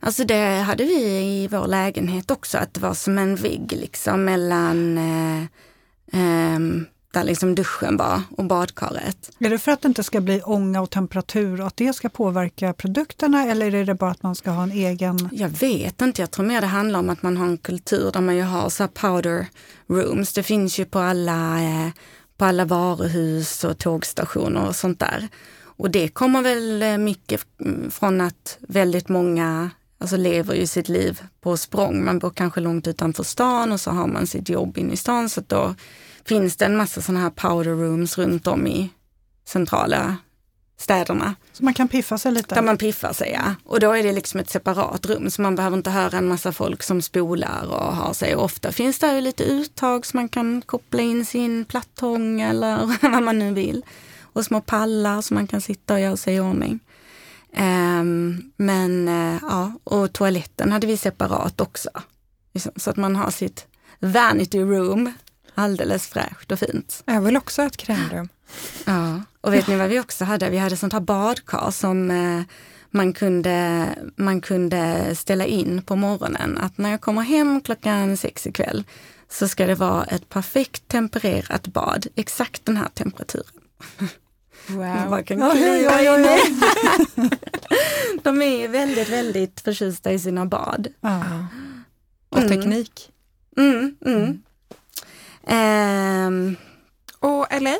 [0.00, 4.24] alltså det hade vi i vår lägenhet också, att det var som en vägg liksom
[4.24, 5.42] mellan eh,
[6.20, 6.58] eh,
[7.16, 9.30] där liksom duschen var och badkaret.
[9.38, 12.08] Är det för att det inte ska bli ånga och temperatur och att det ska
[12.08, 15.28] påverka produkterna eller är det bara att man ska ha en egen?
[15.32, 18.20] Jag vet inte, jag tror mer det handlar om att man har en kultur där
[18.20, 19.46] man ju har så powder
[19.86, 20.32] rooms.
[20.32, 21.88] Det finns ju på alla, eh,
[22.36, 25.28] på alla varuhus och tågstationer och sånt där.
[25.62, 27.46] Och det kommer väl eh, mycket
[27.90, 32.04] från att väldigt många alltså lever ju sitt liv på språng.
[32.04, 35.28] Man bor kanske långt utanför stan och så har man sitt jobb inne i stan
[35.28, 35.74] så då
[36.26, 38.90] finns det en massa sådana här powder rooms runt om i
[39.44, 40.16] centrala
[40.78, 41.34] städerna.
[41.52, 42.54] Så man kan piffa sig lite?
[42.54, 43.54] Där man piffar sig, ja.
[43.64, 46.52] Och då är det liksom ett separat rum så man behöver inte höra en massa
[46.52, 48.36] folk som spolar och har sig.
[48.36, 52.98] Och ofta finns det ju lite uttag så man kan koppla in sin plattång eller
[53.10, 53.84] vad man nu vill.
[54.22, 56.80] Och små pallar så man kan sitta och göra sig i ordning.
[57.56, 61.90] Um, men uh, ja, och toaletten hade vi separat också.
[62.54, 63.66] Liksom, så att man har sitt
[64.00, 65.12] vanity room
[65.56, 67.02] alldeles fräscht och fint.
[67.06, 68.28] Jag vill också ha ett krämrum.
[68.84, 70.50] Ja, och vet ni vad vi också hade?
[70.50, 72.42] Vi hade sånt här badkar som eh,
[72.90, 73.86] man kunde,
[74.16, 76.58] man kunde ställa in på morgonen.
[76.58, 78.84] Att när jag kommer hem klockan sex ikväll
[79.28, 83.60] så ska det vara ett perfekt tempererat bad, exakt den här temperaturen.
[84.68, 85.10] Wow.
[85.10, 86.40] Man kan oj, oj, oj,
[88.22, 90.88] De är väldigt, väldigt förtjusta i sina bad.
[91.00, 91.46] Ja.
[92.28, 92.48] Och mm.
[92.48, 93.12] teknik.
[93.56, 94.42] Mm, mm.
[95.50, 96.56] Um,
[97.20, 97.76] och LA?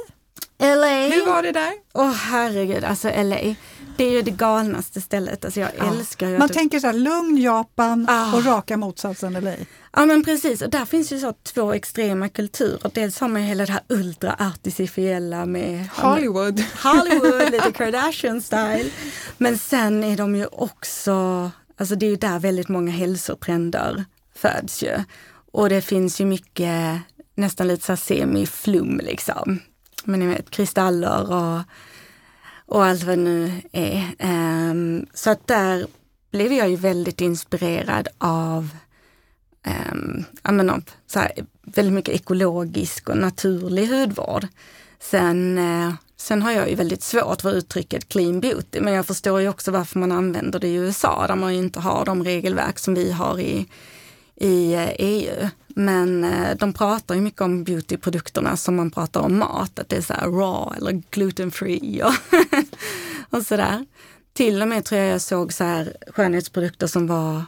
[0.58, 1.08] LA.
[1.08, 1.72] Hur var det där?
[1.94, 3.54] Åh oh, herregud, alltså LA.
[3.96, 5.44] Det är ju det galnaste stället.
[5.44, 5.92] Alltså jag ja.
[5.92, 8.36] älskar ju Man tänker så här, lugn Japan ah.
[8.36, 9.52] och raka motsatsen LA.
[9.92, 12.90] Ja men precis, och där finns ju så två extrema kulturer.
[12.94, 16.64] Dels har man ju hela det här ultra-artificiella med Hollywood.
[16.82, 18.90] Hollywood, lite Kardashian-style.
[19.38, 24.04] Men sen är de ju också, alltså det är ju där väldigt många hälsotrender
[24.34, 25.04] föds ju.
[25.52, 27.00] Och det finns ju mycket
[27.36, 29.60] nästan lite så semi-flum liksom.
[30.04, 31.60] Men ni vet kristaller och,
[32.66, 34.14] och allt vad det nu är.
[34.70, 35.86] Um, så att där
[36.30, 38.68] blev jag ju väldigt inspirerad av
[39.62, 41.32] ehm, um, menar, så här,
[41.62, 44.46] väldigt mycket ekologisk och naturlig hudvård.
[45.00, 49.40] Sen, uh, sen har jag ju väldigt svårt för uttrycket clean beauty, men jag förstår
[49.40, 52.94] ju också varför man använder det i USA där man inte har de regelverk som
[52.94, 53.66] vi har i,
[54.34, 55.48] i eh, EU.
[55.78, 59.96] Men eh, de pratar ju mycket om beautyprodukterna som man pratar om mat, att det
[59.96, 62.14] är så raw eller gluten free och,
[63.36, 63.86] och sådär.
[64.32, 67.44] Till och med tror jag jag såg så här skönhetsprodukter som var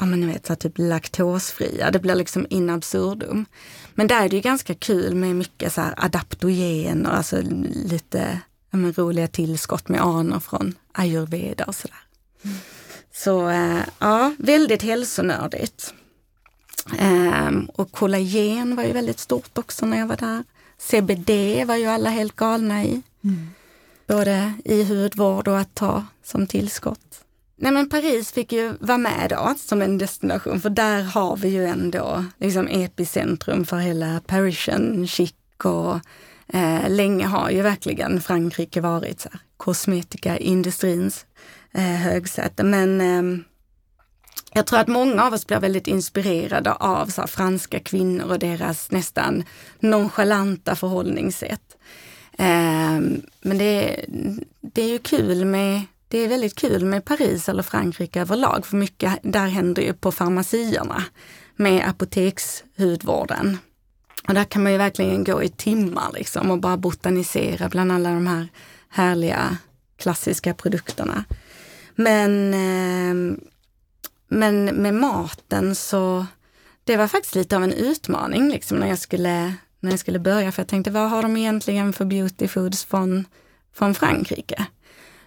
[0.00, 1.90] ja men ni vet så typ laktosfria.
[1.90, 3.46] Det blir liksom in absurdum.
[3.94, 7.42] Men där är det ju ganska kul med mycket så här adaptogener, alltså
[7.84, 12.02] lite ja, men, roliga tillskott med anor från ayurveda och sådär.
[12.44, 12.56] Mm.
[13.12, 15.94] Så eh, ja, väldigt hälsonördigt.
[17.00, 20.44] Um, och kollagen var ju väldigt stort också när jag var där.
[20.78, 21.30] CBD
[21.66, 23.02] var ju alla helt galna i.
[23.24, 23.50] Mm.
[24.06, 27.24] Både i hudvård och att ta som tillskott.
[27.56, 31.48] Nej men Paris fick ju vara med då som en destination för där har vi
[31.48, 36.00] ju ändå liksom epicentrum för hela Parisian chic och
[36.54, 41.26] eh, länge har ju verkligen Frankrike varit så här, kosmetikaindustrins
[41.72, 42.64] eh, högsäte.
[42.64, 43.44] Men eh,
[44.54, 48.38] jag tror att många av oss blir väldigt inspirerade av så här, franska kvinnor och
[48.38, 49.44] deras nästan
[49.80, 51.76] nonchalanta förhållningssätt.
[52.38, 53.00] Eh,
[53.40, 54.04] men det,
[54.60, 58.76] det är ju kul med det är väldigt kul med Paris eller Frankrike överlag, för
[58.76, 61.04] mycket där händer ju på farmacierna
[61.56, 63.58] med apotekshudvården.
[64.28, 68.10] Och där kan man ju verkligen gå i timmar liksom och bara botanisera bland alla
[68.10, 68.48] de här
[68.88, 69.56] härliga
[69.96, 71.24] klassiska produkterna.
[71.94, 73.38] Men, eh,
[74.32, 76.26] men med maten så,
[76.84, 80.52] det var faktiskt lite av en utmaning liksom när jag skulle, när jag skulle börja.
[80.52, 83.24] För jag tänkte, vad har de egentligen för beauty foods från,
[83.74, 84.66] från Frankrike?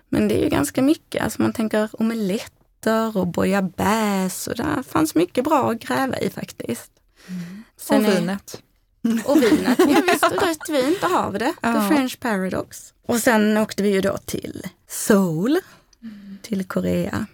[0.09, 5.15] Men det är ju ganska mycket, alltså man tänker omeletter och bouillabaisse och där fanns
[5.15, 6.91] mycket bra att gräva i faktiskt.
[7.27, 7.63] Mm.
[7.77, 8.61] Sen och vinet.
[9.03, 11.53] Är, och vinet, ja visst, rött vin, där har vi det.
[11.61, 11.73] Ja.
[11.73, 12.93] The French Paradox.
[13.05, 15.59] Och sen åkte vi ju då till Seoul,
[16.01, 16.37] mm.
[16.41, 17.25] till Korea.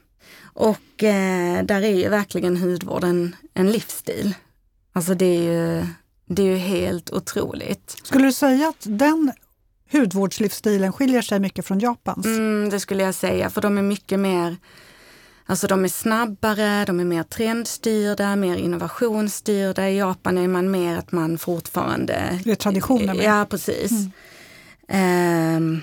[0.54, 4.34] Och eh, där är ju verkligen hudvården en livsstil.
[4.93, 5.86] Alltså det är ju,
[6.26, 7.97] det är ju helt otroligt.
[8.04, 9.32] Skulle du säga att den
[9.91, 12.26] hudvårdslivsstilen skiljer sig mycket från Japans?
[12.26, 14.58] Mm, det skulle jag säga, för de är mycket mer
[15.45, 19.89] Alltså de är snabbare, de är mer trendstyrda, mer innovationsstyrda.
[19.89, 22.39] I Japan är man mer att man fortfarande...
[22.43, 23.26] Det är traditioner med.
[23.26, 23.91] Ja, precis.
[24.88, 25.56] Mm.
[25.58, 25.82] Um,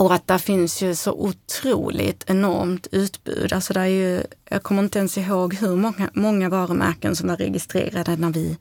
[0.00, 3.52] och att där finns ju så otroligt enormt utbud.
[3.52, 7.36] Alltså det är ju, jag kommer inte ens ihåg hur många, många varumärken som var
[7.36, 8.58] registrerade när vi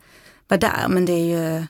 [0.48, 1.66] var där, men det är ju,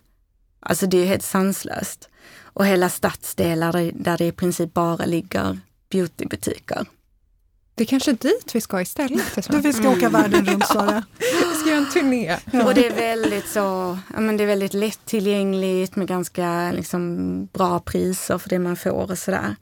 [0.60, 2.10] alltså det är helt sanslöst
[2.44, 5.60] och hela stadsdelar där det i princip bara ligger
[5.90, 6.86] beautybutiker.
[7.80, 9.48] Det är kanske dit vi ska istället.
[9.50, 11.04] Du, vi ska åka världen runt Sara.
[11.20, 12.38] vi ska göra en turné.
[12.52, 12.66] Ja.
[12.66, 13.60] Och det är väldigt så,
[14.14, 19.12] ja, men det är väldigt lättillgängligt med ganska liksom, bra priser för det man får
[19.12, 19.56] och sådär.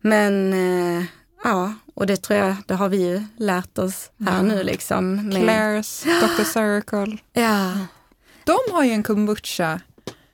[0.00, 1.04] Men eh,
[1.44, 4.42] ja, och det tror jag, det har vi ju lärt oss här ja.
[4.42, 5.28] nu liksom.
[5.28, 5.42] Med...
[5.42, 6.44] Claire's, Dr.
[6.44, 7.18] Circle.
[7.32, 7.72] Ja.
[8.44, 9.80] De har ju en kombucha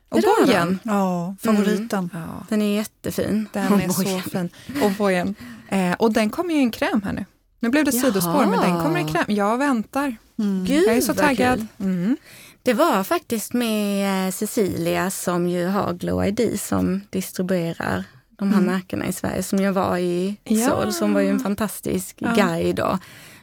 [0.08, 0.78] och bojen.
[0.82, 2.10] Ja, favoriten.
[2.14, 2.26] Mm.
[2.28, 2.46] Ja.
[2.48, 3.48] Den är jättefin.
[3.52, 3.88] Den är
[4.22, 4.50] så fin.
[4.82, 5.34] Och bojen.
[5.68, 7.24] Eh, och den kommer ju i en kräm här nu.
[7.60, 8.02] Nu blev det Jaha.
[8.02, 9.24] sidospår, men den kommer i kräm.
[9.28, 10.16] Jag väntar.
[10.38, 10.64] Mm.
[10.64, 11.66] Gud, jag är så taggad.
[11.80, 12.16] Mm.
[12.62, 18.04] Det var faktiskt med eh, Cecilia som ju har Glow ID som distribuerar
[18.38, 18.72] de här mm.
[18.72, 20.68] märkena i Sverige som jag var i ja.
[20.68, 22.34] Sol, som var ju en fantastisk ja.
[22.34, 22.80] guide.
[22.80, 22.98] Och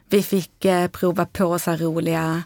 [0.09, 2.43] vi fick eh, prova på så här roliga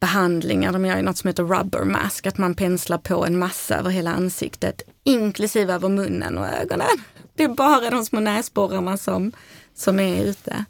[0.00, 0.72] behandlingar.
[0.72, 3.90] De gör ju något som heter rubber mask, att man penslar på en massa över
[3.90, 6.86] hela ansiktet, inklusive över munnen och ögonen.
[7.34, 9.32] Det är bara de små näsborrarna som,
[9.74, 10.64] som är ute.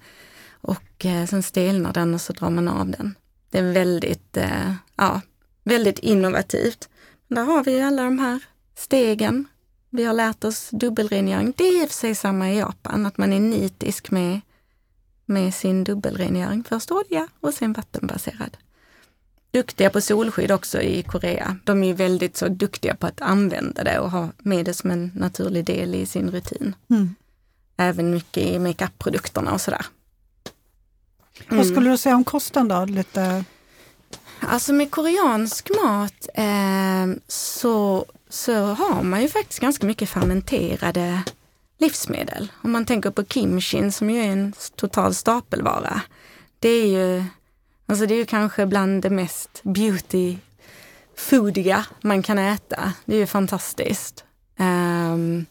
[0.60, 3.14] Och eh, sen stelnar den och så drar man av den.
[3.50, 5.20] Det är väldigt, eh, ja,
[5.64, 6.88] väldigt innovativt.
[7.28, 8.40] Där har vi alla de här
[8.76, 9.48] stegen.
[9.90, 11.52] Vi har lärt oss dubbelrengöring.
[11.56, 14.40] Det är i och för sig samma i Japan, att man är nitisk med,
[15.24, 16.64] med sin dubbelrengöring.
[16.64, 18.56] Först olja och sen vattenbaserad
[19.50, 21.56] duktiga på solskydd också i Korea.
[21.64, 25.10] De är väldigt så duktiga på att använda det och ha med det som en
[25.14, 26.74] naturlig del i sin rutin.
[26.90, 27.14] Mm.
[27.76, 29.86] Även mycket i makeup-produkterna och sådär.
[31.46, 31.56] Mm.
[31.56, 32.84] Vad skulle du säga om kosten då?
[32.84, 33.44] Lite...
[34.40, 41.22] Alltså med koreansk mat eh, så, så har man ju faktiskt ganska mycket fermenterade
[41.78, 42.52] livsmedel.
[42.62, 46.00] Om man tänker på kimchin som ju är en total stapelvara.
[46.58, 47.24] Det är ju
[47.88, 50.36] Alltså det är ju kanske bland det mest beauty
[51.16, 52.92] foodiga man kan äta.
[53.04, 54.24] Det är ju fantastiskt.
[54.58, 55.46] Um,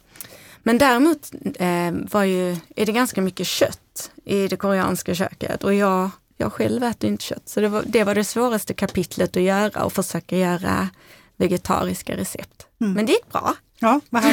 [0.64, 5.74] men däremot eh, var ju, är det ganska mycket kött i det koreanska köket och
[5.74, 7.50] jag, jag själv äter inte kött.
[7.50, 10.90] Så det var, det var det svåraste kapitlet att göra och försöka göra
[11.38, 12.68] vegetariska recept.
[12.82, 12.94] Mm.
[12.94, 13.56] Men det gick bra.
[13.80, 14.24] Ja, vad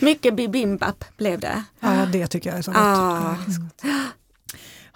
[0.00, 1.62] Mycket bibimbap blev det.
[1.80, 2.80] Ja, det tycker jag är så gott.
[2.80, 3.34] Ah.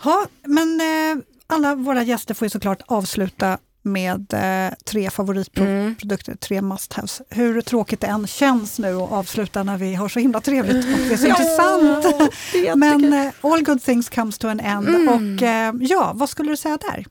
[0.05, 6.39] Ja, men eh, alla våra gäster får ju såklart avsluta med eh, tre favoritprodukter, mm.
[6.41, 7.23] tre must-haves.
[7.31, 10.91] Hur tråkigt det än känns nu att avsluta när vi har så himla trevligt och
[10.91, 12.33] det är så intressant.
[12.77, 14.89] Men eh, all good things comes to an end.
[14.89, 15.09] Mm.
[15.09, 17.05] Och eh, ja, vad skulle du säga där?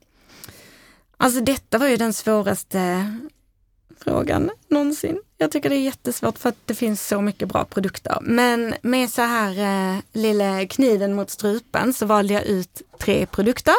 [1.18, 3.14] Alltså detta var ju den svåraste
[4.04, 5.20] frågan någonsin.
[5.38, 8.18] Jag tycker det är jättesvårt för att det finns så mycket bra produkter.
[8.22, 9.50] Men med så här
[9.96, 13.76] eh, lilla kniven mot strupen så valde jag ut tre produkter.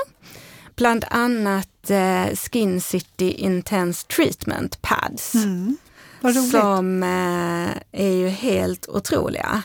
[0.77, 5.35] Bland annat eh, Skin City Intense Treatment Pads.
[5.35, 5.77] Mm.
[6.21, 6.51] Vad roligt.
[6.51, 9.63] Som eh, är ju helt otroliga.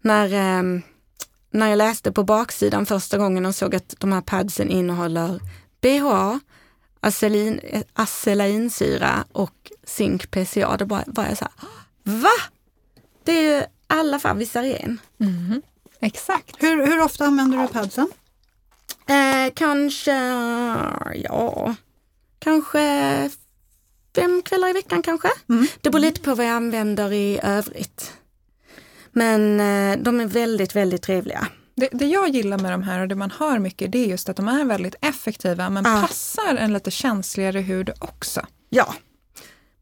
[0.00, 0.80] När, eh,
[1.50, 5.40] när jag läste på baksidan första gången och såg att de här padsen innehåller
[5.80, 6.40] BHA,
[7.00, 7.60] acelain,
[7.92, 11.68] acelainsyra och zink PCA, då bara, var jag så här,
[12.20, 12.28] va?
[13.24, 15.00] Det är ju alla Favvisaren.
[15.16, 15.62] Mhm.
[16.00, 16.62] Exakt.
[16.62, 18.08] Hur, hur ofta använder du padsen?
[19.46, 20.12] Eh, kanske,
[21.14, 21.74] ja,
[22.38, 23.30] kanske
[24.14, 25.28] fem kvällar i veckan kanske.
[25.48, 25.66] Mm.
[25.80, 28.12] Det beror lite på vad jag använder i övrigt.
[29.12, 31.46] Men eh, de är väldigt, väldigt trevliga.
[31.74, 34.28] Det, det jag gillar med de här och det man hör mycket det är just
[34.28, 36.00] att de är väldigt effektiva men Ja.
[36.08, 38.46] passar en lite känsligare hud också.
[38.68, 38.94] Ja,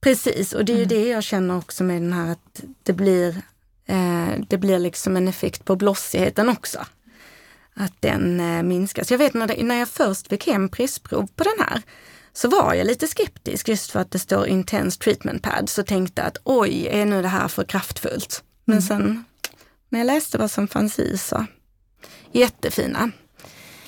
[0.00, 0.52] precis.
[0.52, 3.28] Och det är ju det jag känner också med den här att det blir,
[3.86, 6.78] eh, det blir liksom en effekt på blossigheten också.
[7.80, 9.10] Att den eh, minskas.
[9.10, 11.82] Jag vet när, det, när jag först fick hem pressprov på den här
[12.32, 16.22] så var jag lite skeptisk just för att det står Intense Treatment Pad så tänkte
[16.22, 18.42] att oj, är nu det här för kraftfullt?
[18.64, 19.24] Men sen
[19.88, 21.46] när jag läste vad som fanns i så
[22.32, 23.10] jättefina.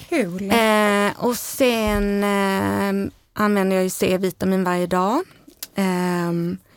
[0.08, 0.50] Kul.
[0.50, 5.22] Eh, och sen eh, använder jag ju C-vitamin varje dag.
[5.74, 6.32] Eh,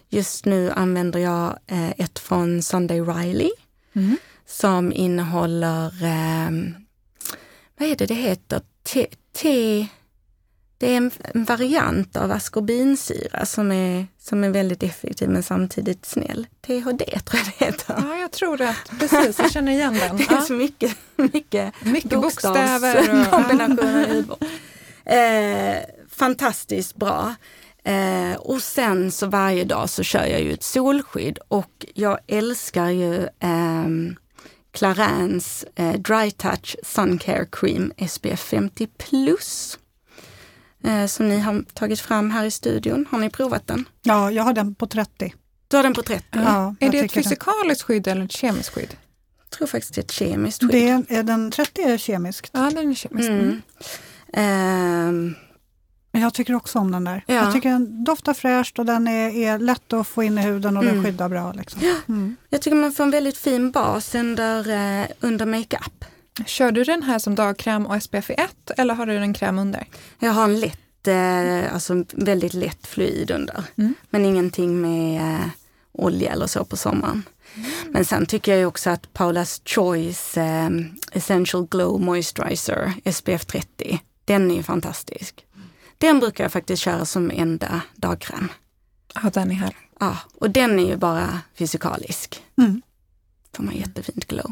[0.09, 3.49] just nu använder jag eh, ett från Sunday Riley
[3.97, 4.17] Mm.
[4.47, 6.51] som innehåller, eh,
[7.77, 8.61] vad är det det heter?
[8.83, 9.87] Te, te,
[10.77, 16.05] det är en, en variant av askorbinsyra som är, som är väldigt effektiv men samtidigt
[16.05, 16.47] snäll.
[16.61, 17.95] THD tror jag det heter.
[17.97, 18.75] Ja, jag tror det.
[18.99, 20.17] Precis, jag känner igen den.
[20.17, 23.21] Det är så mycket, mycket Mycket bokstäver.
[23.21, 24.25] Och, kombinationer i.
[25.05, 25.77] Eh,
[26.09, 27.35] fantastiskt bra.
[27.83, 32.89] Eh, och sen så varje dag så kör jag ju ett solskydd och jag älskar
[32.89, 34.15] ju ehm,
[34.75, 39.79] Clarins eh, Dry Touch Sun Care Cream SPF 50 plus.
[40.83, 43.05] Eh, som ni har tagit fram här i studion.
[43.11, 43.85] Har ni provat den?
[44.03, 45.33] Ja, jag har den på 30.
[45.67, 46.25] Du har den på 30?
[46.31, 48.95] Ja, är det ett fysikaliskt skydd eller ett kemiskt skydd?
[49.41, 50.71] Jag tror faktiskt det är ett kemiskt skydd.
[50.71, 52.49] Det är, är den 30 är kemiskt.
[52.53, 53.29] Ja, den är kemiskt.
[53.29, 53.61] Mm.
[54.33, 55.35] Ehm,
[56.15, 57.23] Men jag tycker också om den där.
[57.27, 57.33] Ja.
[57.35, 60.77] Jag tycker den doftar fräscht och den är, är lätt att få in i huden
[60.77, 61.05] och den Mm.
[61.05, 61.53] skyddar bra.
[61.53, 61.81] Liksom.
[62.07, 62.35] Mm.
[62.49, 64.69] Jag tycker man får en väldigt fin bas under,
[65.01, 66.05] eh, under makeup.
[66.45, 69.87] Kör du den här som dagkräm och SPF 1 eller har du en kräm under?
[70.19, 73.63] Jag har en lätt, eh, alltså väldigt lätt fluid under.
[73.77, 73.93] Mm.
[74.09, 75.45] Men ingenting med eh,
[75.91, 77.23] olja eller så på sommaren.
[77.89, 80.37] Men sen tycker jag också att Paula's Choice
[81.11, 85.45] Essential Glow Moisturizer SPF 30, den är ju fantastisk.
[85.97, 88.49] Den brukar jag faktiskt köra som enda dagkräm.
[89.23, 89.75] Ja, den är här.
[89.99, 92.43] Ja, och den är ju bara fysikalisk.
[92.57, 92.81] Mm.
[93.55, 94.51] Får man jättefint glow.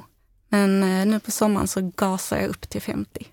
[0.49, 3.27] Men eh, nu på sommaren så gasar jag upp till 50.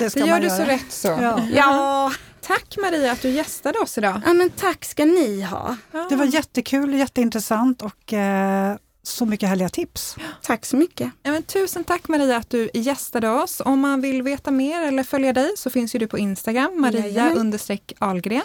[0.00, 0.56] det ska Det gör du göra.
[0.56, 1.08] så rätt så.
[1.08, 1.40] Ja.
[1.54, 4.20] Ja, Tack Maria att du gästade oss idag.
[4.26, 5.76] ja men tack ska ni ha.
[5.92, 6.06] Ja.
[6.10, 8.76] Det var jättekul, jätteintressant och eh,
[9.06, 10.16] så mycket härliga tips.
[10.42, 11.10] Tack så mycket.
[11.22, 13.62] Ja, men tusen tack Maria att du gästade oss.
[13.64, 17.06] Om man vill veta mer eller följa dig så finns ju du på Instagram, Maria
[17.06, 17.38] Jajamän.
[17.38, 18.42] understreck Ahlgren.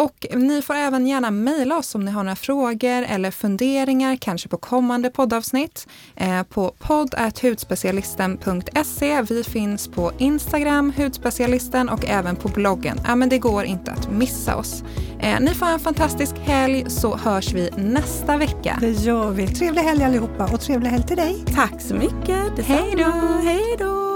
[0.00, 4.48] Och ni får även gärna mejla oss om ni har några frågor eller funderingar, kanske
[4.48, 5.86] på kommande poddavsnitt,
[6.16, 9.22] eh, på podd.hudspecialisten.se.
[9.22, 13.00] Vi finns på Instagram, Hudspecialisten och även på bloggen.
[13.06, 14.84] Ja, men det går inte att missa oss.
[15.20, 18.78] Eh, ni får ha en fantastisk helg så hörs vi nästa vecka.
[18.80, 19.46] Det gör vi.
[19.46, 21.44] Trevlig helg allihopa och trevlig helg till dig.
[21.54, 22.56] Tack så mycket.
[22.56, 22.78] Detsamma.
[22.78, 23.12] Hej då.
[23.42, 24.10] Hej då.